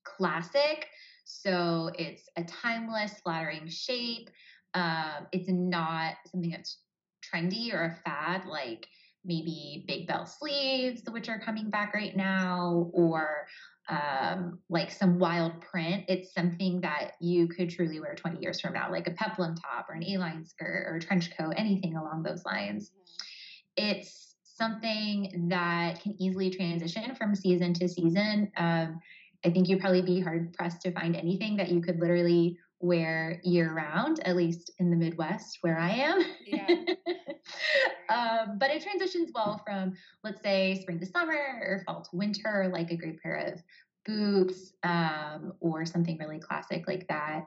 classic. 0.04 0.86
So 1.24 1.90
it's 1.98 2.22
a 2.36 2.44
timeless, 2.44 3.14
flattering 3.22 3.68
shape. 3.68 4.30
Um, 4.74 5.26
it's 5.32 5.48
not 5.48 6.14
something 6.30 6.50
that's 6.50 6.78
trendy 7.24 7.72
or 7.72 7.84
a 7.84 7.96
fad 8.04 8.46
like 8.46 8.86
maybe 9.24 9.84
big 9.88 10.06
bell 10.06 10.26
sleeves, 10.26 11.02
which 11.08 11.28
are 11.28 11.40
coming 11.40 11.70
back 11.70 11.94
right 11.94 12.14
now, 12.14 12.90
or 12.92 13.46
um, 13.88 14.58
like 14.68 14.90
some 14.90 15.18
wild 15.18 15.60
print. 15.62 16.04
It's 16.08 16.34
something 16.34 16.82
that 16.82 17.12
you 17.20 17.48
could 17.48 17.70
truly 17.70 18.00
wear 18.00 18.14
20 18.14 18.40
years 18.40 18.60
from 18.60 18.74
now, 18.74 18.90
like 18.90 19.08
a 19.08 19.12
peplum 19.12 19.56
top 19.56 19.88
or 19.88 19.94
an 19.94 20.04
A-line 20.04 20.44
skirt 20.44 20.86
or 20.88 20.96
a 20.96 21.00
trench 21.00 21.30
coat, 21.36 21.54
anything 21.56 21.96
along 21.96 22.22
those 22.22 22.44
lines. 22.44 22.90
Mm-hmm. 22.90 23.88
It's 23.88 24.33
something 24.54 25.48
that 25.48 26.00
can 26.00 26.14
easily 26.18 26.48
transition 26.48 27.14
from 27.16 27.34
season 27.34 27.74
to 27.74 27.88
season. 27.88 28.50
Um, 28.56 29.00
I 29.44 29.50
think 29.50 29.68
you'd 29.68 29.80
probably 29.80 30.02
be 30.02 30.20
hard 30.20 30.52
pressed 30.54 30.80
to 30.82 30.92
find 30.92 31.16
anything 31.16 31.56
that 31.56 31.70
you 31.70 31.82
could 31.82 32.00
literally 32.00 32.56
wear 32.80 33.40
year 33.42 33.74
round, 33.74 34.20
at 34.26 34.36
least 34.36 34.70
in 34.78 34.90
the 34.90 34.96
Midwest 34.96 35.58
where 35.62 35.78
I 35.78 35.90
am. 35.90 36.22
Yeah. 36.46 36.68
um, 38.08 38.58
but 38.58 38.70
it 38.70 38.82
transitions 38.82 39.30
well 39.34 39.60
from, 39.66 39.94
let's 40.22 40.40
say, 40.42 40.78
spring 40.80 41.00
to 41.00 41.06
summer 41.06 41.32
or 41.60 41.82
fall 41.84 42.02
to 42.02 42.16
winter, 42.16 42.70
like 42.72 42.90
a 42.90 42.96
great 42.96 43.20
pair 43.20 43.36
of 43.36 43.62
boots 44.06 44.72
um, 44.82 45.54
or 45.60 45.84
something 45.84 46.16
really 46.18 46.38
classic 46.38 46.86
like 46.86 47.08
that. 47.08 47.46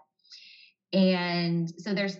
And 0.93 1.71
so 1.77 1.93
there's 1.93 2.17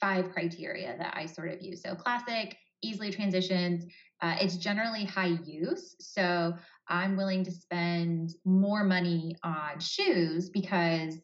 five 0.00 0.30
criteria 0.32 0.96
that 0.98 1.14
I 1.16 1.26
sort 1.26 1.52
of 1.52 1.62
use. 1.62 1.82
So 1.82 1.94
classic, 1.94 2.56
easily 2.82 3.10
transitions. 3.10 3.86
Uh, 4.22 4.36
it's 4.40 4.56
generally 4.56 5.04
high 5.04 5.38
use. 5.44 5.94
So 6.00 6.54
I'm 6.88 7.16
willing 7.16 7.44
to 7.44 7.50
spend 7.50 8.30
more 8.44 8.84
money 8.84 9.36
on 9.42 9.80
shoes 9.80 10.48
because 10.50 11.18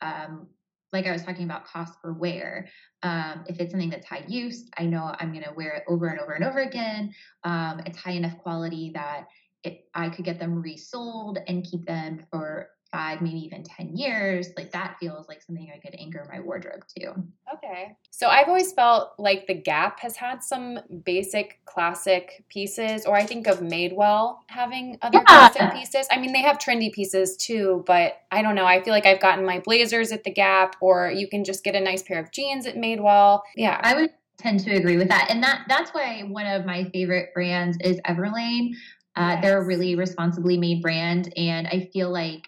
um, 0.00 0.48
like 0.92 1.06
I 1.06 1.12
was 1.12 1.22
talking 1.22 1.44
about 1.44 1.66
cost 1.66 2.00
per 2.00 2.12
wear. 2.12 2.68
Um, 3.02 3.44
if 3.46 3.60
it's 3.60 3.72
something 3.72 3.90
that's 3.90 4.06
high 4.06 4.24
use, 4.26 4.68
I 4.78 4.84
know 4.84 5.14
I'm 5.18 5.32
going 5.32 5.44
to 5.44 5.52
wear 5.54 5.74
it 5.74 5.84
over 5.88 6.08
and 6.08 6.20
over 6.20 6.32
and 6.32 6.44
over 6.44 6.60
again. 6.60 7.12
Um, 7.44 7.82
it's 7.84 7.98
high 7.98 8.12
enough 8.12 8.38
quality 8.38 8.92
that 8.94 9.26
it, 9.64 9.84
I 9.94 10.08
could 10.08 10.24
get 10.24 10.38
them 10.38 10.62
resold 10.62 11.38
and 11.46 11.64
keep 11.64 11.84
them 11.84 12.24
for 12.30 12.70
five, 12.90 13.20
maybe 13.20 13.38
even 13.38 13.62
10 13.62 13.96
years, 13.96 14.48
like 14.56 14.72
that 14.72 14.96
feels 14.98 15.28
like 15.28 15.42
something 15.42 15.70
I 15.74 15.78
could 15.78 15.94
anchor 15.98 16.26
my 16.32 16.40
wardrobe 16.40 16.84
to. 16.96 17.14
Okay. 17.54 17.96
So 18.10 18.28
I've 18.28 18.48
always 18.48 18.72
felt 18.72 19.12
like 19.18 19.46
the 19.46 19.54
Gap 19.54 20.00
has 20.00 20.16
had 20.16 20.42
some 20.42 20.78
basic 21.04 21.60
classic 21.64 22.44
pieces, 22.48 23.04
or 23.04 23.14
I 23.16 23.24
think 23.24 23.46
of 23.46 23.60
Madewell 23.60 24.38
having 24.48 24.98
other 25.02 25.18
yeah. 25.18 25.50
classic 25.50 25.72
pieces. 25.72 26.06
I 26.10 26.18
mean, 26.18 26.32
they 26.32 26.42
have 26.42 26.58
trendy 26.58 26.92
pieces 26.92 27.36
too, 27.36 27.84
but 27.86 28.20
I 28.30 28.42
don't 28.42 28.54
know. 28.54 28.66
I 28.66 28.82
feel 28.82 28.92
like 28.92 29.06
I've 29.06 29.20
gotten 29.20 29.44
my 29.44 29.60
blazers 29.60 30.12
at 30.12 30.24
the 30.24 30.32
Gap, 30.32 30.76
or 30.80 31.10
you 31.10 31.28
can 31.28 31.44
just 31.44 31.64
get 31.64 31.74
a 31.74 31.80
nice 31.80 32.02
pair 32.02 32.20
of 32.20 32.32
jeans 32.32 32.66
at 32.66 32.76
Madewell. 32.76 33.40
Yeah. 33.56 33.80
I 33.82 33.94
would 33.94 34.10
tend 34.38 34.60
to 34.60 34.70
agree 34.70 34.96
with 34.96 35.08
that. 35.08 35.26
And 35.30 35.42
that 35.42 35.62
that's 35.68 35.90
why 35.90 36.22
one 36.22 36.46
of 36.46 36.64
my 36.64 36.84
favorite 36.90 37.34
brands 37.34 37.76
is 37.80 38.00
Everlane. 38.06 38.70
Uh, 39.16 39.32
yes. 39.34 39.42
They're 39.42 39.60
a 39.60 39.64
really 39.64 39.96
responsibly 39.96 40.56
made 40.56 40.80
brand, 40.80 41.32
and 41.36 41.66
I 41.66 41.90
feel 41.92 42.10
like 42.10 42.42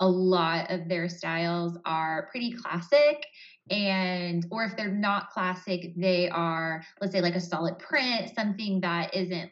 a 0.00 0.08
lot 0.08 0.70
of 0.70 0.88
their 0.88 1.08
styles 1.08 1.78
are 1.84 2.28
pretty 2.30 2.52
classic 2.52 3.24
and 3.70 4.46
or 4.50 4.64
if 4.64 4.76
they're 4.76 4.90
not 4.90 5.30
classic 5.30 5.92
they 5.96 6.28
are 6.30 6.82
let's 7.00 7.12
say 7.12 7.20
like 7.20 7.34
a 7.34 7.40
solid 7.40 7.78
print 7.78 8.32
something 8.34 8.80
that 8.80 9.14
isn't 9.14 9.50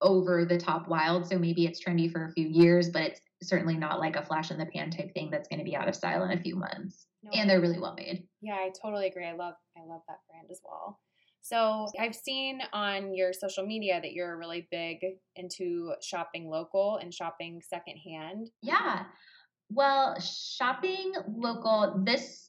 over 0.00 0.44
the 0.44 0.58
top 0.58 0.88
wild 0.88 1.26
so 1.26 1.38
maybe 1.38 1.66
it's 1.66 1.82
trendy 1.84 2.10
for 2.10 2.24
a 2.24 2.32
few 2.32 2.48
years 2.48 2.90
but 2.90 3.02
it's 3.02 3.20
certainly 3.42 3.76
not 3.76 4.00
like 4.00 4.16
a 4.16 4.24
flash 4.24 4.50
in 4.50 4.58
the 4.58 4.66
pan 4.66 4.90
type 4.90 5.12
thing 5.12 5.30
that's 5.30 5.48
going 5.48 5.58
to 5.58 5.64
be 5.64 5.76
out 5.76 5.88
of 5.88 5.94
style 5.94 6.24
in 6.24 6.36
a 6.36 6.40
few 6.40 6.56
months 6.56 7.06
no, 7.22 7.30
and 7.34 7.48
they're 7.48 7.60
really 7.60 7.78
well 7.78 7.94
made 7.94 8.26
yeah 8.40 8.54
i 8.54 8.70
totally 8.82 9.06
agree 9.06 9.26
i 9.26 9.32
love 9.32 9.54
i 9.76 9.84
love 9.84 10.00
that 10.08 10.18
brand 10.28 10.48
as 10.50 10.60
well 10.64 10.98
so 11.40 11.86
I've 11.98 12.14
seen 12.14 12.60
on 12.72 13.14
your 13.14 13.32
social 13.32 13.64
media 13.64 14.00
that 14.02 14.12
you're 14.12 14.36
really 14.36 14.68
big 14.70 14.98
into 15.36 15.94
shopping 16.02 16.48
local 16.48 16.98
and 17.00 17.14
shopping 17.14 17.62
secondhand. 17.66 18.50
Yeah. 18.60 19.04
Well, 19.70 20.18
shopping 20.20 21.12
local, 21.36 22.00
this 22.04 22.48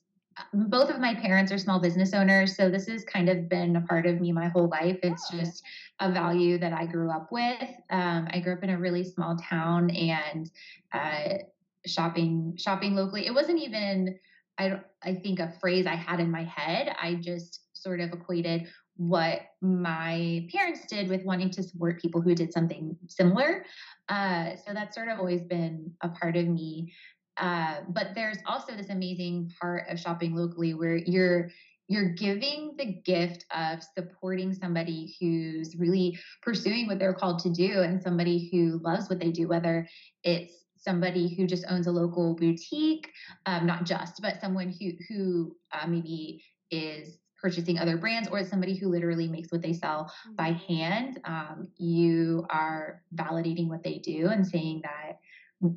both 0.53 0.89
of 0.89 0.99
my 0.99 1.13
parents 1.13 1.51
are 1.51 1.57
small 1.57 1.79
business 1.79 2.13
owners, 2.13 2.55
so 2.55 2.69
this 2.69 2.87
has 2.87 3.03
kind 3.03 3.27
of 3.27 3.49
been 3.49 3.75
a 3.75 3.81
part 3.81 4.05
of 4.05 4.21
me 4.21 4.31
my 4.31 4.47
whole 4.47 4.69
life. 4.69 4.97
It's 5.03 5.29
oh. 5.33 5.37
just 5.37 5.63
a 5.99 6.11
value 6.11 6.57
that 6.59 6.71
I 6.71 6.85
grew 6.85 7.11
up 7.11 7.29
with. 7.31 7.69
Um, 7.89 8.27
I 8.31 8.39
grew 8.39 8.53
up 8.53 8.63
in 8.63 8.69
a 8.69 8.79
really 8.79 9.03
small 9.03 9.35
town, 9.37 9.89
and 9.89 10.49
uh, 10.93 11.39
shopping 11.85 12.55
shopping 12.57 12.95
locally. 12.95 13.25
It 13.25 13.33
wasn't 13.33 13.59
even 13.59 14.17
I 14.57 14.79
I 15.03 15.15
think 15.15 15.39
a 15.39 15.53
phrase 15.59 15.87
I 15.87 15.95
had 15.95 16.19
in 16.19 16.31
my 16.31 16.43
head. 16.43 16.95
I 17.01 17.15
just 17.15 17.61
sort 17.73 18.01
of 18.01 18.11
equated 18.11 18.67
what 18.99 19.39
my 19.61 20.45
parents 20.53 20.85
did 20.85 21.07
with 21.07 21.23
wanting 21.23 21.49
to 21.49 21.63
support 21.63 22.01
people 22.01 22.19
who 22.19 22.35
did 22.35 22.51
something 22.51 22.97
similar. 23.07 23.63
Uh, 24.09 24.57
so 24.57 24.73
that's 24.73 24.93
sort 24.93 25.07
of 25.07 25.19
always 25.19 25.41
been 25.43 25.89
a 26.01 26.09
part 26.09 26.35
of 26.35 26.45
me. 26.45 26.93
Uh, 27.37 27.77
but 27.87 28.07
there's 28.13 28.39
also 28.45 28.75
this 28.75 28.89
amazing 28.89 29.49
part 29.59 29.85
of 29.87 29.97
shopping 29.97 30.35
locally 30.35 30.73
where 30.73 30.97
you're 30.97 31.49
you're 31.87 32.09
giving 32.09 32.75
the 32.77 33.01
gift 33.05 33.45
of 33.55 33.79
supporting 33.97 34.53
somebody 34.53 35.15
who's 35.19 35.77
really 35.77 36.19
pursuing 36.41 36.85
what 36.85 36.99
they're 36.99 37.13
called 37.13 37.39
to 37.39 37.49
do 37.49 37.81
and 37.81 38.01
somebody 38.03 38.49
who 38.51 38.81
loves 38.83 39.09
what 39.09 39.19
they 39.19 39.31
do 39.31 39.47
whether 39.47 39.87
it's 40.23 40.65
somebody 40.75 41.33
who 41.33 41.47
just 41.47 41.65
owns 41.69 41.87
a 41.87 41.91
local 41.91 42.35
boutique 42.35 43.09
um, 43.45 43.65
not 43.65 43.85
just 43.85 44.21
but 44.21 44.41
someone 44.41 44.75
who 44.79 44.91
who 45.07 45.55
uh, 45.71 45.87
maybe 45.87 46.43
is 46.69 47.17
purchasing 47.41 47.79
other 47.79 47.97
brands 47.97 48.27
or 48.29 48.39
as 48.39 48.49
somebody 48.49 48.75
who 48.75 48.89
literally 48.89 49.27
makes 49.27 49.51
what 49.51 49.61
they 49.61 49.73
sell 49.73 50.05
mm-hmm. 50.05 50.35
by 50.35 50.51
hand, 50.67 51.19
um, 51.25 51.67
you 51.77 52.45
are 52.49 53.01
validating 53.15 53.67
what 53.67 53.83
they 53.83 53.99
do 53.99 54.27
and 54.27 54.45
saying 54.45 54.81
that 54.83 55.19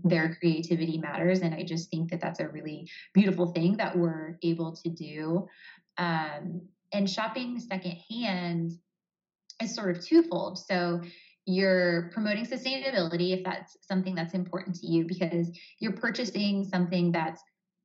their 0.04 0.36
creativity 0.36 0.98
matters. 0.98 1.40
And 1.40 1.54
I 1.54 1.64
just 1.64 1.90
think 1.90 2.10
that 2.10 2.20
that's 2.20 2.40
a 2.40 2.48
really 2.48 2.88
beautiful 3.14 3.52
thing 3.52 3.76
that 3.78 3.96
we're 3.96 4.38
able 4.42 4.76
to 4.76 4.88
do. 4.88 5.48
Um, 5.98 6.62
and 6.92 7.08
shopping 7.08 7.58
secondhand 7.58 8.72
is 9.60 9.74
sort 9.74 9.96
of 9.96 10.04
twofold. 10.04 10.58
So 10.58 11.00
you're 11.46 12.10
promoting 12.12 12.46
sustainability 12.46 13.36
if 13.36 13.44
that's 13.44 13.76
something 13.80 14.14
that's 14.14 14.34
important 14.34 14.76
to 14.76 14.86
you 14.86 15.04
because 15.04 15.50
you're 15.80 15.92
purchasing 15.92 16.64
something 16.64 17.10
that's 17.10 17.42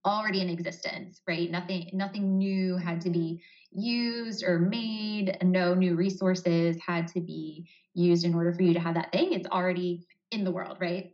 already 0.08 0.42
in 0.42 0.50
existence 0.50 1.22
right 1.28 1.52
nothing 1.52 1.90
nothing 1.94 2.38
new 2.38 2.78
had 2.78 3.02
to 3.02 3.10
be 3.10 3.42
used 3.72 4.44
or 4.44 4.60
made. 4.60 5.38
No 5.44 5.74
new 5.74 5.96
resources 5.96 6.78
had 6.86 7.08
to 7.10 7.22
be 7.22 7.68
used 7.94 8.26
in 8.26 8.34
order 8.34 8.54
for 8.54 8.64
you 8.64 8.74
to 8.74 8.80
have 8.80 8.96
that 8.96 9.12
thing. 9.12 9.34
It's 9.34 9.48
already 9.48 10.06
in 10.32 10.44
the 10.44 10.52
world, 10.52 10.78
right? 10.80 11.12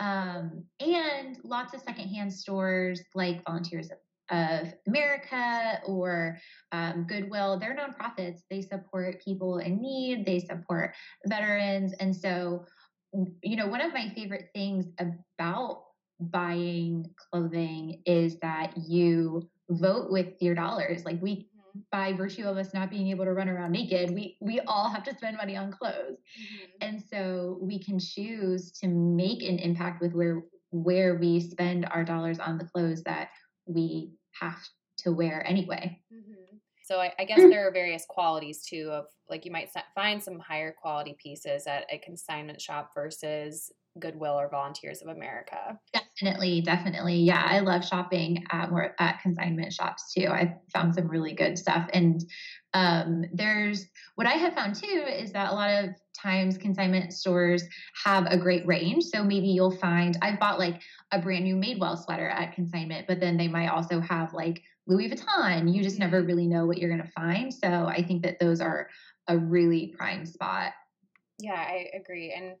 right. 0.00 0.36
Um, 0.36 0.64
and 0.80 1.38
lots 1.44 1.74
of 1.74 1.80
secondhand 1.80 2.32
stores 2.32 3.02
like 3.14 3.44
Volunteers 3.44 3.90
of 4.30 4.74
America 4.88 5.80
or 5.86 6.38
um, 6.72 7.06
Goodwill, 7.08 7.58
they're 7.58 7.76
nonprofits. 7.76 8.40
They 8.50 8.60
support 8.60 9.22
people 9.24 9.58
in 9.58 9.80
need, 9.80 10.26
they 10.26 10.40
support 10.40 10.94
veterans. 11.26 11.92
And 12.00 12.14
so, 12.14 12.64
you 13.42 13.56
know, 13.56 13.68
one 13.68 13.80
of 13.80 13.92
my 13.92 14.10
favorite 14.14 14.48
things 14.54 14.86
about 14.98 15.84
buying 16.20 17.04
clothing 17.30 18.02
is 18.06 18.38
that 18.40 18.72
you 18.76 19.48
vote 19.70 20.10
with 20.10 20.34
your 20.40 20.54
dollars. 20.54 21.04
Like 21.04 21.20
we 21.20 21.48
by 21.92 22.12
virtue 22.12 22.44
of 22.44 22.56
us 22.56 22.72
not 22.72 22.90
being 22.90 23.08
able 23.08 23.24
to 23.24 23.32
run 23.32 23.48
around 23.48 23.72
naked, 23.72 24.10
we 24.10 24.36
we 24.40 24.60
all 24.60 24.88
have 24.88 25.04
to 25.04 25.14
spend 25.14 25.36
money 25.36 25.56
on 25.56 25.70
clothes. 25.70 26.16
Mm-hmm. 26.16 26.64
And 26.80 27.02
so 27.02 27.58
we 27.60 27.78
can 27.78 27.98
choose 27.98 28.72
to 28.80 28.88
make 28.88 29.42
an 29.42 29.58
impact 29.58 30.00
with 30.00 30.12
where 30.12 30.42
where 30.70 31.16
we 31.16 31.40
spend 31.40 31.86
our 31.90 32.04
dollars 32.04 32.38
on 32.38 32.58
the 32.58 32.64
clothes 32.64 33.02
that 33.04 33.28
we 33.66 34.12
have 34.40 34.58
to 34.98 35.12
wear 35.12 35.46
anyway. 35.46 36.00
Mm-hmm. 36.12 36.35
So 36.86 37.00
I, 37.00 37.12
I, 37.18 37.24
guess 37.24 37.40
there 37.40 37.66
are 37.66 37.72
various 37.72 38.06
qualities 38.08 38.62
too 38.62 38.90
of 38.92 39.06
like 39.28 39.44
you 39.44 39.50
might 39.50 39.70
find 39.92 40.22
some 40.22 40.38
higher 40.38 40.72
quality 40.80 41.16
pieces 41.20 41.66
at 41.66 41.84
a 41.90 41.98
consignment 41.98 42.60
shop 42.60 42.92
versus 42.94 43.72
Goodwill 43.98 44.38
or 44.38 44.48
Volunteers 44.48 45.02
of 45.02 45.08
America. 45.08 45.80
Definitely, 45.92 46.60
definitely. 46.60 47.16
Yeah, 47.16 47.44
I 47.44 47.58
love 47.58 47.84
shopping 47.84 48.44
at 48.52 48.70
more 48.70 48.94
at 49.00 49.20
consignment 49.20 49.72
shops 49.72 50.12
too. 50.14 50.28
I 50.28 50.54
found 50.72 50.94
some 50.94 51.08
really 51.08 51.32
good 51.32 51.58
stuff. 51.58 51.88
And 51.92 52.24
um, 52.72 53.24
there's 53.32 53.86
what 54.14 54.28
I 54.28 54.34
have 54.34 54.54
found 54.54 54.76
too 54.76 55.04
is 55.08 55.32
that 55.32 55.50
a 55.50 55.54
lot 55.54 55.70
of 55.70 55.90
times 56.16 56.56
consignment 56.56 57.12
stores 57.12 57.64
have 58.04 58.26
a 58.26 58.38
great 58.38 58.64
range. 58.64 59.04
So 59.04 59.24
maybe 59.24 59.48
you'll 59.48 59.76
find 59.76 60.16
I've 60.22 60.38
bought 60.38 60.60
like 60.60 60.80
a 61.10 61.18
brand 61.20 61.42
new 61.42 61.56
Madewell 61.56 61.98
sweater 61.98 62.28
at 62.28 62.54
consignment, 62.54 63.08
but 63.08 63.18
then 63.18 63.36
they 63.36 63.48
might 63.48 63.68
also 63.68 63.98
have 64.00 64.32
like 64.32 64.62
Louis 64.86 65.10
Vuitton. 65.10 65.72
You 65.74 65.82
just 65.82 65.98
never 65.98 66.22
really 66.22 66.46
know 66.46 66.66
what 66.66 66.78
you're 66.78 66.90
going 66.90 67.02
to 67.02 67.12
find. 67.12 67.52
So 67.52 67.68
I 67.68 68.02
think 68.02 68.22
that 68.22 68.38
those 68.38 68.60
are 68.60 68.88
a 69.28 69.36
really 69.36 69.94
prime 69.96 70.24
spot. 70.24 70.72
Yeah, 71.38 71.54
I 71.54 71.88
agree. 71.94 72.32
And 72.36 72.54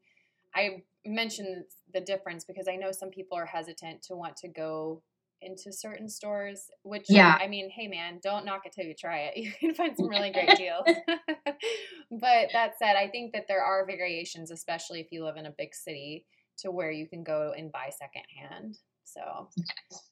I 0.54 0.82
mentioned 1.04 1.64
the 1.94 2.00
difference 2.00 2.44
because 2.44 2.66
I 2.68 2.76
know 2.76 2.92
some 2.92 3.10
people 3.10 3.38
are 3.38 3.46
hesitant 3.46 4.02
to 4.04 4.16
want 4.16 4.36
to 4.38 4.48
go 4.48 5.02
into 5.42 5.72
certain 5.72 6.08
stores, 6.08 6.70
which 6.82 7.06
yeah. 7.08 7.38
I 7.40 7.46
mean, 7.46 7.70
hey 7.70 7.88
man, 7.88 8.20
don't 8.22 8.44
knock 8.44 8.62
it 8.64 8.72
till 8.72 8.84
you 8.84 8.94
try 8.94 9.30
it. 9.32 9.34
You 9.36 9.52
can 9.52 9.74
find 9.74 9.96
some 9.96 10.08
really 10.08 10.30
great 10.30 10.56
deals. 10.56 10.84
but 12.10 12.48
that 12.52 12.72
said, 12.78 12.96
I 12.96 13.08
think 13.08 13.32
that 13.32 13.44
there 13.48 13.62
are 13.62 13.86
variations, 13.86 14.50
especially 14.50 15.00
if 15.00 15.08
you 15.12 15.24
live 15.24 15.36
in 15.36 15.46
a 15.46 15.54
big 15.56 15.74
city, 15.74 16.24
to 16.58 16.70
where 16.70 16.90
you 16.90 17.06
can 17.06 17.22
go 17.22 17.52
and 17.56 17.70
buy 17.70 17.90
secondhand. 17.90 18.78
So 19.06 19.48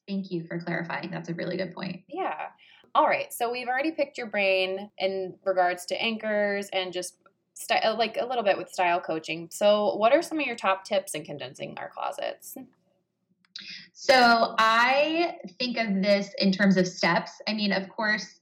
thank 0.07 0.31
you 0.31 0.43
for 0.45 0.59
clarifying. 0.59 1.11
That's 1.11 1.29
a 1.29 1.33
really 1.33 1.57
good 1.57 1.73
point. 1.75 2.03
Yeah. 2.07 2.47
All 2.95 3.05
right. 3.05 3.31
So 3.31 3.51
we've 3.51 3.67
already 3.67 3.91
picked 3.91 4.17
your 4.17 4.27
brain 4.27 4.89
in 4.97 5.35
regards 5.45 5.85
to 5.87 6.01
anchors 6.01 6.69
and 6.71 6.93
just 6.93 7.15
style, 7.53 7.81
uh, 7.83 7.95
like 7.97 8.17
a 8.19 8.25
little 8.25 8.43
bit 8.43 8.57
with 8.57 8.69
style 8.69 9.01
coaching. 9.01 9.49
So, 9.51 9.95
what 9.95 10.13
are 10.13 10.21
some 10.21 10.39
of 10.39 10.45
your 10.45 10.55
top 10.55 10.85
tips 10.85 11.13
in 11.13 11.23
condensing 11.23 11.77
our 11.77 11.89
closets? 11.89 12.57
So 13.93 14.55
I 14.59 15.37
think 15.59 15.77
of 15.77 16.01
this 16.01 16.33
in 16.39 16.51
terms 16.51 16.77
of 16.77 16.87
steps. 16.87 17.31
I 17.47 17.53
mean, 17.53 17.71
of 17.71 17.87
course, 17.89 18.39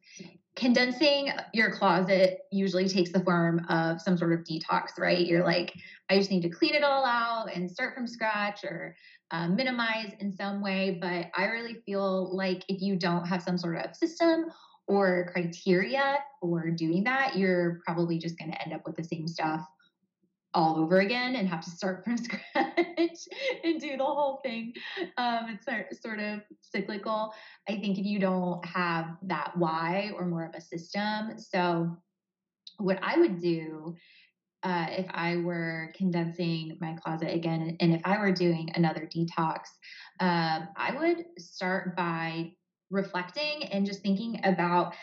condensing 0.55 1.29
your 1.53 1.71
closet 1.71 2.41
usually 2.51 2.87
takes 2.87 3.11
the 3.11 3.19
form 3.19 3.65
of 3.69 4.01
some 4.01 4.17
sort 4.17 4.33
of 4.33 4.39
detox, 4.39 4.97
right? 4.97 5.25
You're 5.25 5.43
like, 5.43 5.73
I 6.09 6.17
just 6.17 6.31
need 6.31 6.41
to 6.41 6.49
clean 6.49 6.75
it 6.75 6.83
all 6.83 7.05
out 7.05 7.47
and 7.53 7.69
start 7.69 7.95
from 7.95 8.07
scratch 8.07 8.63
or 8.63 8.95
uh, 9.33 9.47
minimize 9.47 10.13
in 10.19 10.31
some 10.31 10.61
way. 10.61 10.97
But 11.01 11.31
I 11.35 11.45
really 11.45 11.81
feel 11.85 12.33
like 12.35 12.63
if 12.69 12.81
you 12.81 12.95
don't 12.95 13.25
have 13.25 13.41
some 13.41 13.57
sort 13.57 13.83
of 13.83 13.95
system 13.95 14.45
or 14.87 15.29
criteria 15.33 16.19
for 16.39 16.69
doing 16.69 17.03
that, 17.05 17.35
you're 17.35 17.81
probably 17.85 18.19
just 18.19 18.37
going 18.37 18.51
to 18.51 18.61
end 18.61 18.73
up 18.73 18.85
with 18.85 18.95
the 18.95 19.03
same 19.03 19.27
stuff 19.27 19.65
all 20.53 20.77
over 20.77 20.99
again 20.99 21.35
and 21.35 21.49
have 21.49 21.63
to 21.63 21.71
start 21.71 22.03
from 22.05 22.15
scratch 22.15 23.27
and 23.63 23.81
do 23.81 23.97
the 23.97 24.03
whole 24.03 24.39
thing. 24.43 24.73
Um, 25.17 25.57
it's 25.65 26.01
sort 26.01 26.19
of 26.19 26.41
cyclical. 26.61 27.33
I 27.67 27.79
think 27.79 27.97
if 27.97 28.05
you 28.05 28.19
don't 28.19 28.63
have 28.65 29.17
that 29.23 29.57
why 29.57 30.11
or 30.15 30.25
more 30.25 30.45
of 30.45 30.53
a 30.53 30.61
system, 30.61 31.39
so 31.39 31.97
what 32.77 32.99
I 33.01 33.17
would 33.17 33.41
do 33.41 33.95
uh, 34.63 34.87
if 34.89 35.05
I 35.11 35.37
were 35.37 35.91
condensing 35.95 36.77
my 36.79 36.93
closet 36.93 37.33
again, 37.33 37.75
and 37.79 37.93
if 37.93 38.01
I 38.05 38.17
were 38.17 38.31
doing 38.31 38.69
another 38.75 39.07
detox, 39.13 39.59
um, 40.19 40.69
I 40.77 40.95
would 40.97 41.25
start 41.37 41.95
by 41.95 42.53
reflecting 42.89 43.65
and 43.65 43.85
just 43.85 44.01
thinking 44.01 44.39
about 44.43 44.93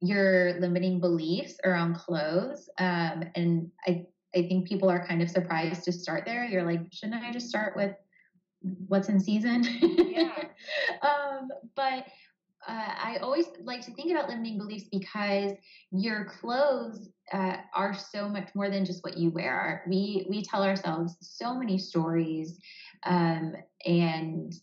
your 0.00 0.58
limiting 0.60 1.00
beliefs 1.00 1.54
around 1.64 1.96
clothes. 1.96 2.68
Um, 2.78 3.24
and 3.34 3.70
I 3.86 4.06
I 4.34 4.42
think 4.42 4.68
people 4.68 4.88
are 4.88 5.04
kind 5.04 5.22
of 5.22 5.30
surprised 5.30 5.84
to 5.84 5.92
start 5.92 6.24
there. 6.24 6.44
You're 6.44 6.62
like, 6.62 6.80
shouldn't 6.92 7.22
I 7.22 7.32
just 7.32 7.48
start 7.48 7.74
with 7.74 7.94
what's 8.86 9.08
in 9.08 9.18
season? 9.18 9.64
Yeah. 9.64 10.44
um, 11.02 11.48
but 11.74 12.06
uh, 12.70 12.94
I 13.02 13.16
always 13.16 13.46
like 13.64 13.84
to 13.86 13.92
think 13.94 14.12
about 14.12 14.28
limiting 14.28 14.56
beliefs 14.56 14.84
because 14.92 15.52
your 15.90 16.26
clothes 16.26 17.08
uh, 17.32 17.56
are 17.74 17.94
so 17.94 18.28
much 18.28 18.48
more 18.54 18.70
than 18.70 18.84
just 18.84 19.02
what 19.02 19.16
you 19.16 19.30
wear. 19.30 19.84
We 19.88 20.26
we 20.28 20.44
tell 20.44 20.62
ourselves 20.62 21.16
so 21.20 21.54
many 21.54 21.78
stories, 21.78 22.58
um, 23.04 23.54
and 23.84 24.54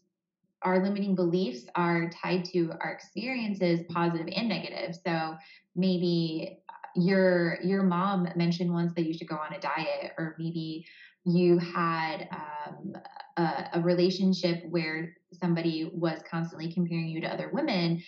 our 0.61 0.81
limiting 0.81 1.15
beliefs 1.15 1.65
are 1.75 2.09
tied 2.09 2.45
to 2.45 2.71
our 2.79 2.91
experiences, 2.91 3.81
positive 3.89 4.29
and 4.33 4.47
negative. 4.47 4.95
So 5.05 5.35
maybe 5.75 6.59
your 6.97 7.59
your 7.63 7.83
mom 7.83 8.27
mentioned 8.35 8.73
once 8.73 8.93
that 8.95 9.05
you 9.05 9.13
should 9.13 9.27
go 9.27 9.35
on 9.35 9.53
a 9.53 9.59
diet 9.59 10.11
or 10.17 10.35
maybe 10.39 10.85
you 11.25 11.57
had 11.57 12.27
um, 12.31 12.93
a, 13.37 13.69
a, 13.73 13.81
relationship 13.81 14.63
where 14.69 15.13
somebody 15.33 15.91
was 15.93 16.21
constantly 16.29 16.71
comparing 16.71 17.07
you 17.07 17.19
to 17.21 17.27
other 17.27 17.49
women 17.53 18.01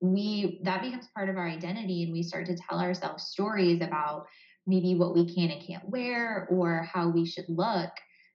we 0.00 0.60
that 0.64 0.82
becomes 0.82 1.08
part 1.14 1.28
of 1.28 1.36
our 1.36 1.48
identity 1.48 2.02
and 2.02 2.12
we 2.12 2.22
start 2.22 2.46
to 2.46 2.56
tell 2.68 2.80
ourselves 2.80 3.24
stories 3.24 3.80
about 3.80 4.26
maybe 4.66 4.94
what 4.94 5.14
we 5.14 5.32
can 5.34 5.50
and 5.50 5.66
can't 5.66 5.88
wear 5.88 6.46
or 6.50 6.88
how 6.92 7.08
we 7.08 7.24
should 7.24 7.46
look 7.48 7.90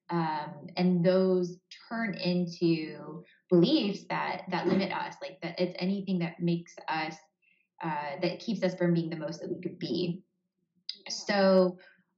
um, 0.09 0.67
and 0.77 1.05
those 1.05 1.57
turn 1.87 2.15
into 2.15 3.23
beliefs 3.49 4.05
that 4.09 4.43
that 4.49 4.67
limit 4.67 4.91
us 4.91 5.15
like 5.21 5.37
that 5.41 5.59
it's 5.59 5.75
anything 5.79 6.19
that 6.19 6.39
makes 6.39 6.73
us 6.87 7.15
uh, 7.81 8.19
that 8.21 8.39
keeps 8.39 8.63
us 8.63 8.75
from 8.75 8.93
being 8.93 9.09
the 9.09 9.15
most 9.15 9.41
that 9.41 9.49
we 9.49 9.61
could 9.61 9.79
be. 9.79 10.23
So 11.07 11.77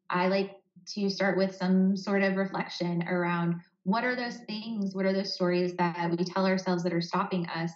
I 0.10 0.28
like 0.28 0.56
to 0.96 1.10
start 1.10 1.38
with 1.38 1.56
some 1.56 1.96
sort 1.96 2.24
of 2.24 2.36
reflection 2.36 3.04
around 3.08 3.56
what 3.84 4.04
are 4.04 4.16
those 4.16 4.38
things, 4.48 4.96
what 4.96 5.06
are 5.06 5.14
those 5.14 5.34
stories 5.34 5.76
that 5.76 6.12
we 6.18 6.24
tell 6.24 6.46
ourselves 6.46 6.84
that 6.84 6.94
are 6.94 7.02
stopping 7.02 7.48
us 7.48 7.72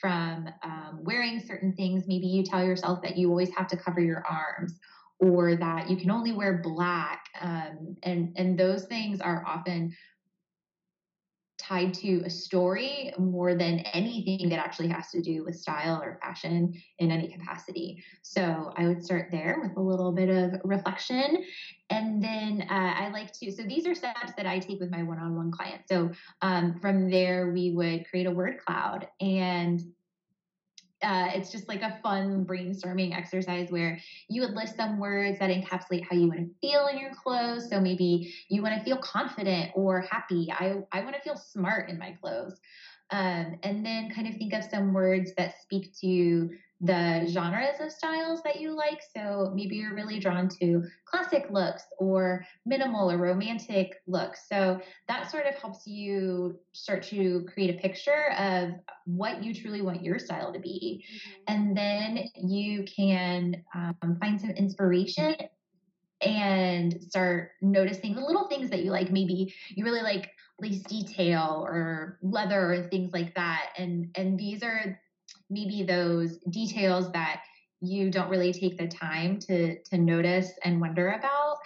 from 0.00 0.48
um, 0.62 0.98
wearing 1.02 1.40
certain 1.40 1.72
things. 1.72 2.04
Maybe 2.06 2.26
you 2.26 2.42
tell 2.42 2.64
yourself 2.64 3.02
that 3.02 3.16
you 3.16 3.28
always 3.30 3.50
have 3.56 3.68
to 3.68 3.76
cover 3.76 4.00
your 4.00 4.24
arms 4.28 4.78
or 5.20 5.56
that 5.56 5.88
you 5.88 5.96
can 5.96 6.10
only 6.10 6.32
wear 6.32 6.60
black. 6.62 7.26
Um, 7.40 7.96
and, 8.02 8.32
and 8.36 8.58
those 8.58 8.84
things 8.86 9.20
are 9.20 9.44
often 9.46 9.94
tied 11.68 11.94
to 11.94 12.22
a 12.24 12.30
story 12.30 13.12
more 13.18 13.54
than 13.54 13.80
anything 13.94 14.48
that 14.50 14.58
actually 14.58 14.88
has 14.88 15.10
to 15.10 15.22
do 15.22 15.44
with 15.44 15.56
style 15.56 16.00
or 16.02 16.18
fashion 16.22 16.74
in 16.98 17.10
any 17.10 17.28
capacity. 17.28 18.02
So 18.22 18.72
I 18.76 18.86
would 18.86 19.02
start 19.02 19.28
there 19.30 19.58
with 19.62 19.76
a 19.76 19.80
little 19.80 20.12
bit 20.12 20.28
of 20.28 20.60
reflection. 20.64 21.44
And 21.90 22.22
then 22.22 22.66
uh, 22.70 22.94
I 22.98 23.08
like 23.10 23.32
to, 23.40 23.50
so 23.50 23.62
these 23.62 23.86
are 23.86 23.94
steps 23.94 24.32
that 24.36 24.46
I 24.46 24.58
take 24.58 24.80
with 24.80 24.90
my 24.90 25.02
one 25.02 25.18
on 25.18 25.36
one 25.36 25.50
clients. 25.50 25.88
So 25.88 26.10
um, 26.42 26.78
from 26.80 27.10
there, 27.10 27.50
we 27.52 27.70
would 27.70 28.06
create 28.08 28.26
a 28.26 28.30
word 28.30 28.58
cloud 28.64 29.08
and 29.20 29.80
uh, 31.04 31.28
it's 31.34 31.52
just 31.52 31.68
like 31.68 31.82
a 31.82 31.98
fun 32.02 32.44
brainstorming 32.44 33.16
exercise 33.16 33.70
where 33.70 34.00
you 34.28 34.40
would 34.42 34.54
list 34.54 34.76
some 34.76 34.98
words 34.98 35.38
that 35.38 35.50
encapsulate 35.50 36.04
how 36.08 36.16
you 36.16 36.28
want 36.28 36.40
to 36.40 36.50
feel 36.60 36.86
in 36.86 36.98
your 36.98 37.12
clothes. 37.14 37.68
So 37.68 37.80
maybe 37.80 38.34
you 38.48 38.62
want 38.62 38.76
to 38.78 38.84
feel 38.84 38.96
confident 38.96 39.70
or 39.74 40.00
happy. 40.00 40.48
I, 40.50 40.82
I 40.92 41.02
want 41.02 41.14
to 41.14 41.22
feel 41.22 41.36
smart 41.36 41.90
in 41.90 41.98
my 41.98 42.16
clothes. 42.20 42.58
Um, 43.14 43.60
and 43.62 43.86
then 43.86 44.10
kind 44.10 44.26
of 44.26 44.34
think 44.34 44.52
of 44.54 44.64
some 44.64 44.92
words 44.92 45.30
that 45.36 45.62
speak 45.62 45.94
to 46.00 46.50
the 46.80 47.24
genres 47.28 47.76
of 47.78 47.92
styles 47.92 48.42
that 48.42 48.60
you 48.60 48.74
like. 48.74 49.00
So 49.16 49.52
maybe 49.54 49.76
you're 49.76 49.94
really 49.94 50.18
drawn 50.18 50.48
to 50.60 50.82
classic 51.04 51.46
looks 51.48 51.84
or 52.00 52.44
minimal 52.66 53.08
or 53.08 53.18
romantic 53.18 54.02
looks. 54.08 54.48
So 54.48 54.80
that 55.06 55.30
sort 55.30 55.46
of 55.46 55.54
helps 55.54 55.86
you 55.86 56.58
start 56.72 57.04
to 57.04 57.46
create 57.54 57.76
a 57.76 57.78
picture 57.78 58.32
of 58.36 58.70
what 59.04 59.44
you 59.44 59.54
truly 59.54 59.80
want 59.80 60.02
your 60.02 60.18
style 60.18 60.52
to 60.52 60.58
be. 60.58 61.04
Mm-hmm. 61.06 61.54
And 61.54 61.76
then 61.76 62.28
you 62.34 62.84
can 62.84 63.62
um, 63.76 64.16
find 64.18 64.40
some 64.40 64.50
inspiration 64.50 65.36
and 66.20 67.00
start 67.00 67.52
noticing 67.62 68.16
the 68.16 68.22
little 68.22 68.48
things 68.48 68.70
that 68.70 68.82
you 68.82 68.90
like. 68.90 69.12
Maybe 69.12 69.54
you 69.68 69.84
really 69.84 70.02
like 70.02 70.30
lace 70.60 70.82
detail 70.82 71.64
or 71.66 72.18
leather 72.22 72.72
or 72.72 72.88
things 72.88 73.12
like 73.12 73.34
that. 73.34 73.70
And 73.78 74.08
and 74.16 74.38
these 74.38 74.62
are 74.62 75.00
maybe 75.50 75.82
those 75.82 76.38
details 76.50 77.10
that 77.12 77.42
you 77.80 78.10
don't 78.10 78.30
really 78.30 78.52
take 78.52 78.78
the 78.78 78.88
time 78.88 79.38
to 79.38 79.78
to 79.82 79.98
notice 79.98 80.52
and 80.64 80.80
wonder 80.80 81.12
about 81.12 81.56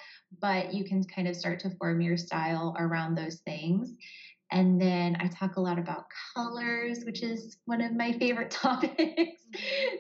but 0.41 0.75
you 0.75 0.85
can 0.85 1.05
kind 1.05 1.29
of 1.29 1.37
start 1.37 1.61
to 1.61 1.71
form 1.71 2.01
your 2.01 2.17
style 2.17 2.75
around 2.79 3.15
those 3.15 3.37
things 3.47 3.95
and 4.51 4.81
then 4.81 5.17
I 5.21 5.29
talk 5.29 5.57
a 5.57 5.61
lot 5.61 5.79
about 5.79 6.07
colors, 6.35 7.01
which 7.05 7.23
is 7.23 7.59
one 7.67 7.81
of 7.81 7.95
my 7.95 8.13
favorite 8.13 8.51
topics. 8.63 8.97
Mm-hmm. 8.99 9.97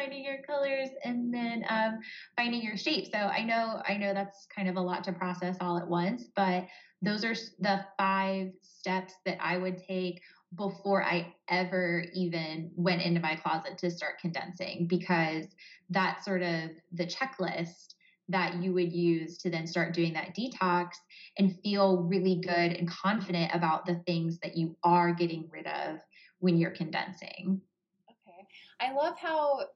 Finding 0.00 0.24
your 0.24 0.38
colors 0.46 0.88
and 1.04 1.32
then 1.32 1.62
um, 1.68 1.98
finding 2.36 2.62
your 2.62 2.76
shape. 2.76 3.08
So 3.12 3.18
I 3.18 3.44
know 3.44 3.82
I 3.86 3.98
know 3.98 4.14
that's 4.14 4.46
kind 4.54 4.66
of 4.66 4.76
a 4.76 4.80
lot 4.80 5.04
to 5.04 5.12
process 5.12 5.58
all 5.60 5.76
at 5.76 5.86
once, 5.86 6.24
but 6.34 6.66
those 7.02 7.22
are 7.22 7.34
the 7.58 7.84
five 7.98 8.48
steps 8.62 9.12
that 9.26 9.36
I 9.40 9.58
would 9.58 9.76
take 9.76 10.22
before 10.56 11.04
I 11.04 11.34
ever 11.48 12.06
even 12.14 12.70
went 12.74 13.02
into 13.02 13.20
my 13.20 13.36
closet 13.36 13.76
to 13.78 13.90
start 13.90 14.18
condensing 14.18 14.86
because 14.86 15.46
that's 15.90 16.24
sort 16.24 16.42
of 16.42 16.70
the 16.92 17.06
checklist 17.06 17.94
that 18.30 18.62
you 18.62 18.72
would 18.72 18.92
use 18.92 19.36
to 19.38 19.50
then 19.50 19.66
start 19.66 19.92
doing 19.92 20.14
that 20.14 20.34
detox 20.34 20.92
and 21.36 21.58
feel 21.62 21.98
really 22.04 22.36
good 22.36 22.72
and 22.72 22.88
confident 22.88 23.50
about 23.54 23.84
the 23.84 23.96
things 24.06 24.38
that 24.38 24.56
you 24.56 24.76
are 24.82 25.12
getting 25.12 25.48
rid 25.52 25.66
of 25.66 25.98
when 26.38 26.56
you're 26.56 26.70
condensing. 26.70 27.60
Okay. 28.08 28.46
I 28.80 28.92
love 28.94 29.18
how 29.18 29.66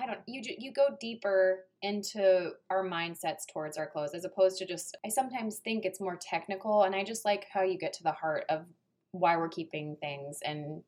I 0.00 0.06
don't 0.06 0.20
you 0.26 0.42
you 0.58 0.72
go 0.72 0.96
deeper 1.00 1.64
into 1.82 2.52
our 2.70 2.84
mindsets 2.84 3.46
towards 3.52 3.76
our 3.76 3.88
clothes 3.88 4.14
as 4.14 4.24
opposed 4.24 4.58
to 4.58 4.66
just 4.66 4.96
I 5.04 5.08
sometimes 5.08 5.58
think 5.58 5.84
it's 5.84 6.00
more 6.00 6.18
technical 6.20 6.84
and 6.84 6.94
I 6.94 7.04
just 7.04 7.24
like 7.24 7.46
how 7.52 7.62
you 7.62 7.78
get 7.78 7.92
to 7.94 8.02
the 8.02 8.12
heart 8.12 8.44
of 8.48 8.64
why 9.12 9.36
we're 9.36 9.48
keeping 9.48 9.96
things 10.00 10.38
and 10.44 10.82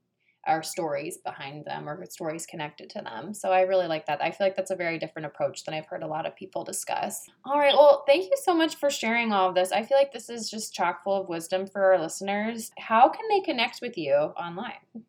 our 0.47 0.63
stories 0.63 1.19
behind 1.19 1.65
them 1.67 1.89
or 1.89 2.05
stories 2.07 2.47
connected 2.47 2.89
to 2.91 3.03
them. 3.03 3.35
So 3.35 3.53
I 3.53 3.63
really 3.63 3.87
like 3.87 4.07
that. 4.07 4.23
I 4.23 4.31
feel 4.31 4.47
like 4.47 4.57
that's 4.57 4.71
a 4.71 4.77
very 4.77 4.99
different 4.99 5.27
approach 5.27 5.65
than 5.65 5.75
I've 5.75 5.87
heard 5.87 6.03
a 6.03 6.07
lot 6.07 6.25
of 6.27 6.35
people 6.35 6.65
discuss. 6.65 7.27
All 7.45 7.59
right. 7.59 7.75
Well, 7.75 8.05
thank 8.07 8.25
you 8.25 8.37
so 8.43 8.55
much 8.55 8.77
for 8.77 8.91
sharing 8.91 9.33
all 9.33 9.51
of 9.51 9.55
this. 9.55 9.71
I 9.71 9.83
feel 9.83 9.99
like 9.99 10.13
this 10.13 10.31
is 10.31 10.51
just 10.51 10.75
chock 10.75 11.05
full 11.05 11.21
of 11.21 11.29
wisdom 11.29 11.67
for 11.67 11.93
our 11.93 12.01
listeners. 12.01 12.71
How 12.79 13.09
can 13.09 13.27
they 13.29 13.41
connect 13.41 13.81
with 13.83 13.99
you 13.99 14.15
online? 14.15 15.05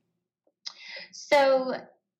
So 1.11 1.75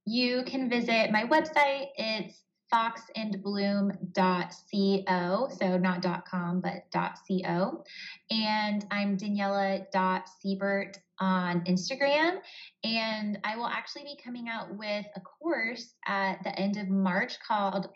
you 0.05 0.43
can 0.45 0.69
visit 0.69 1.11
my 1.11 1.25
website. 1.25 1.87
It's 1.95 2.43
foxandbloom.co, 2.73 5.49
so 5.59 5.77
not 5.77 6.25
.com, 6.25 6.61
but 6.61 6.85
.co. 6.93 7.83
And 8.29 8.85
I'm 8.89 9.17
Daniela.siebert 9.17 10.97
on 11.19 11.65
Instagram. 11.65 12.39
And 12.83 13.39
I 13.43 13.57
will 13.57 13.67
actually 13.67 14.03
be 14.03 14.17
coming 14.23 14.47
out 14.47 14.77
with 14.77 15.05
a 15.15 15.19
course 15.19 15.95
at 16.07 16.41
the 16.43 16.57
end 16.57 16.77
of 16.77 16.87
March 16.89 17.37
called 17.45 17.89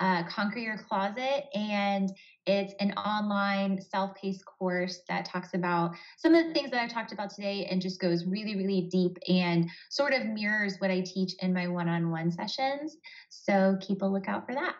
uh, 0.00 0.24
Conquer 0.24 0.58
Your 0.58 0.78
Closet. 0.78 1.44
And 1.54 2.10
it's 2.46 2.74
an 2.80 2.92
online 2.92 3.80
self 3.80 4.14
paced 4.14 4.44
course 4.44 5.00
that 5.08 5.24
talks 5.24 5.54
about 5.54 5.94
some 6.16 6.34
of 6.34 6.46
the 6.46 6.52
things 6.52 6.70
that 6.70 6.82
I've 6.82 6.92
talked 6.92 7.12
about 7.12 7.30
today 7.30 7.66
and 7.70 7.80
just 7.80 8.00
goes 8.00 8.24
really, 8.26 8.56
really 8.56 8.88
deep 8.90 9.16
and 9.28 9.68
sort 9.90 10.12
of 10.14 10.26
mirrors 10.26 10.76
what 10.78 10.90
I 10.90 11.02
teach 11.02 11.34
in 11.40 11.52
my 11.52 11.68
one 11.68 11.88
on 11.88 12.10
one 12.10 12.30
sessions. 12.30 12.96
So 13.28 13.76
keep 13.80 14.02
a 14.02 14.06
lookout 14.06 14.46
for 14.46 14.54
that. 14.54 14.74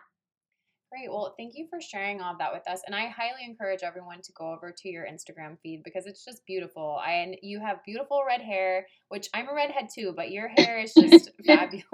Great. 0.91 1.09
Well, 1.09 1.33
thank 1.37 1.53
you 1.55 1.67
for 1.69 1.79
sharing 1.79 2.19
all 2.19 2.33
of 2.33 2.39
that 2.39 2.51
with 2.51 2.67
us. 2.67 2.81
And 2.85 2.93
I 2.93 3.07
highly 3.07 3.45
encourage 3.45 3.81
everyone 3.81 4.21
to 4.23 4.31
go 4.33 4.51
over 4.51 4.75
to 4.77 4.89
your 4.89 5.05
Instagram 5.05 5.57
feed 5.63 5.83
because 5.85 6.05
it's 6.05 6.25
just 6.25 6.45
beautiful. 6.45 6.99
And 7.07 7.37
you 7.41 7.61
have 7.61 7.81
beautiful 7.85 8.23
red 8.27 8.41
hair, 8.41 8.85
which 9.07 9.29
I'm 9.33 9.47
a 9.47 9.53
redhead 9.53 9.87
too, 9.93 10.11
but 10.13 10.31
your 10.31 10.49
hair 10.49 10.79
is 10.79 10.93
just 10.93 11.29
fabulous. 11.45 11.85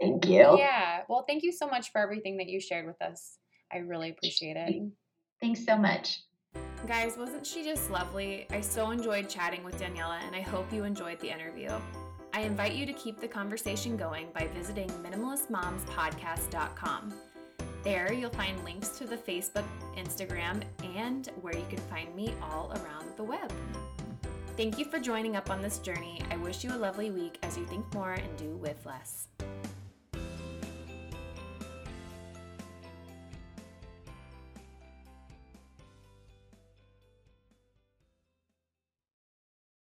Thank 0.00 0.26
you. 0.26 0.56
Yeah. 0.56 1.02
Well, 1.06 1.26
thank 1.28 1.42
you 1.42 1.52
so 1.52 1.68
much 1.68 1.92
for 1.92 2.00
everything 2.00 2.38
that 2.38 2.48
you 2.48 2.60
shared 2.60 2.86
with 2.86 3.02
us. 3.02 3.36
I 3.70 3.76
really 3.78 4.08
appreciate 4.08 4.56
it. 4.56 4.90
Thanks 5.42 5.66
so 5.66 5.76
much. 5.76 6.22
Guys, 6.86 7.18
wasn't 7.18 7.46
she 7.46 7.62
just 7.62 7.90
lovely? 7.90 8.46
I 8.50 8.62
so 8.62 8.90
enjoyed 8.90 9.28
chatting 9.28 9.62
with 9.64 9.78
Daniella, 9.78 10.18
and 10.26 10.34
I 10.34 10.40
hope 10.40 10.72
you 10.72 10.84
enjoyed 10.84 11.20
the 11.20 11.30
interview. 11.30 11.68
I 12.32 12.40
invite 12.40 12.72
you 12.72 12.86
to 12.86 12.94
keep 12.94 13.20
the 13.20 13.28
conversation 13.28 13.98
going 13.98 14.28
by 14.32 14.48
visiting 14.54 14.88
minimalistmomspodcast.com. 14.88 17.12
There, 17.82 18.12
you'll 18.12 18.30
find 18.30 18.62
links 18.62 18.90
to 18.98 19.06
the 19.06 19.16
Facebook, 19.16 19.64
Instagram, 19.96 20.62
and 20.94 21.28
where 21.40 21.56
you 21.56 21.64
can 21.70 21.78
find 21.78 22.14
me 22.14 22.34
all 22.42 22.70
around 22.72 23.06
the 23.16 23.24
web. 23.24 23.50
Thank 24.56 24.78
you 24.78 24.84
for 24.84 24.98
joining 24.98 25.36
up 25.36 25.48
on 25.48 25.62
this 25.62 25.78
journey. 25.78 26.20
I 26.30 26.36
wish 26.36 26.62
you 26.62 26.74
a 26.74 26.76
lovely 26.76 27.10
week 27.10 27.38
as 27.42 27.56
you 27.56 27.64
think 27.66 27.92
more 27.94 28.12
and 28.12 28.36
do 28.36 28.56
with 28.56 28.84
less. 28.84 29.28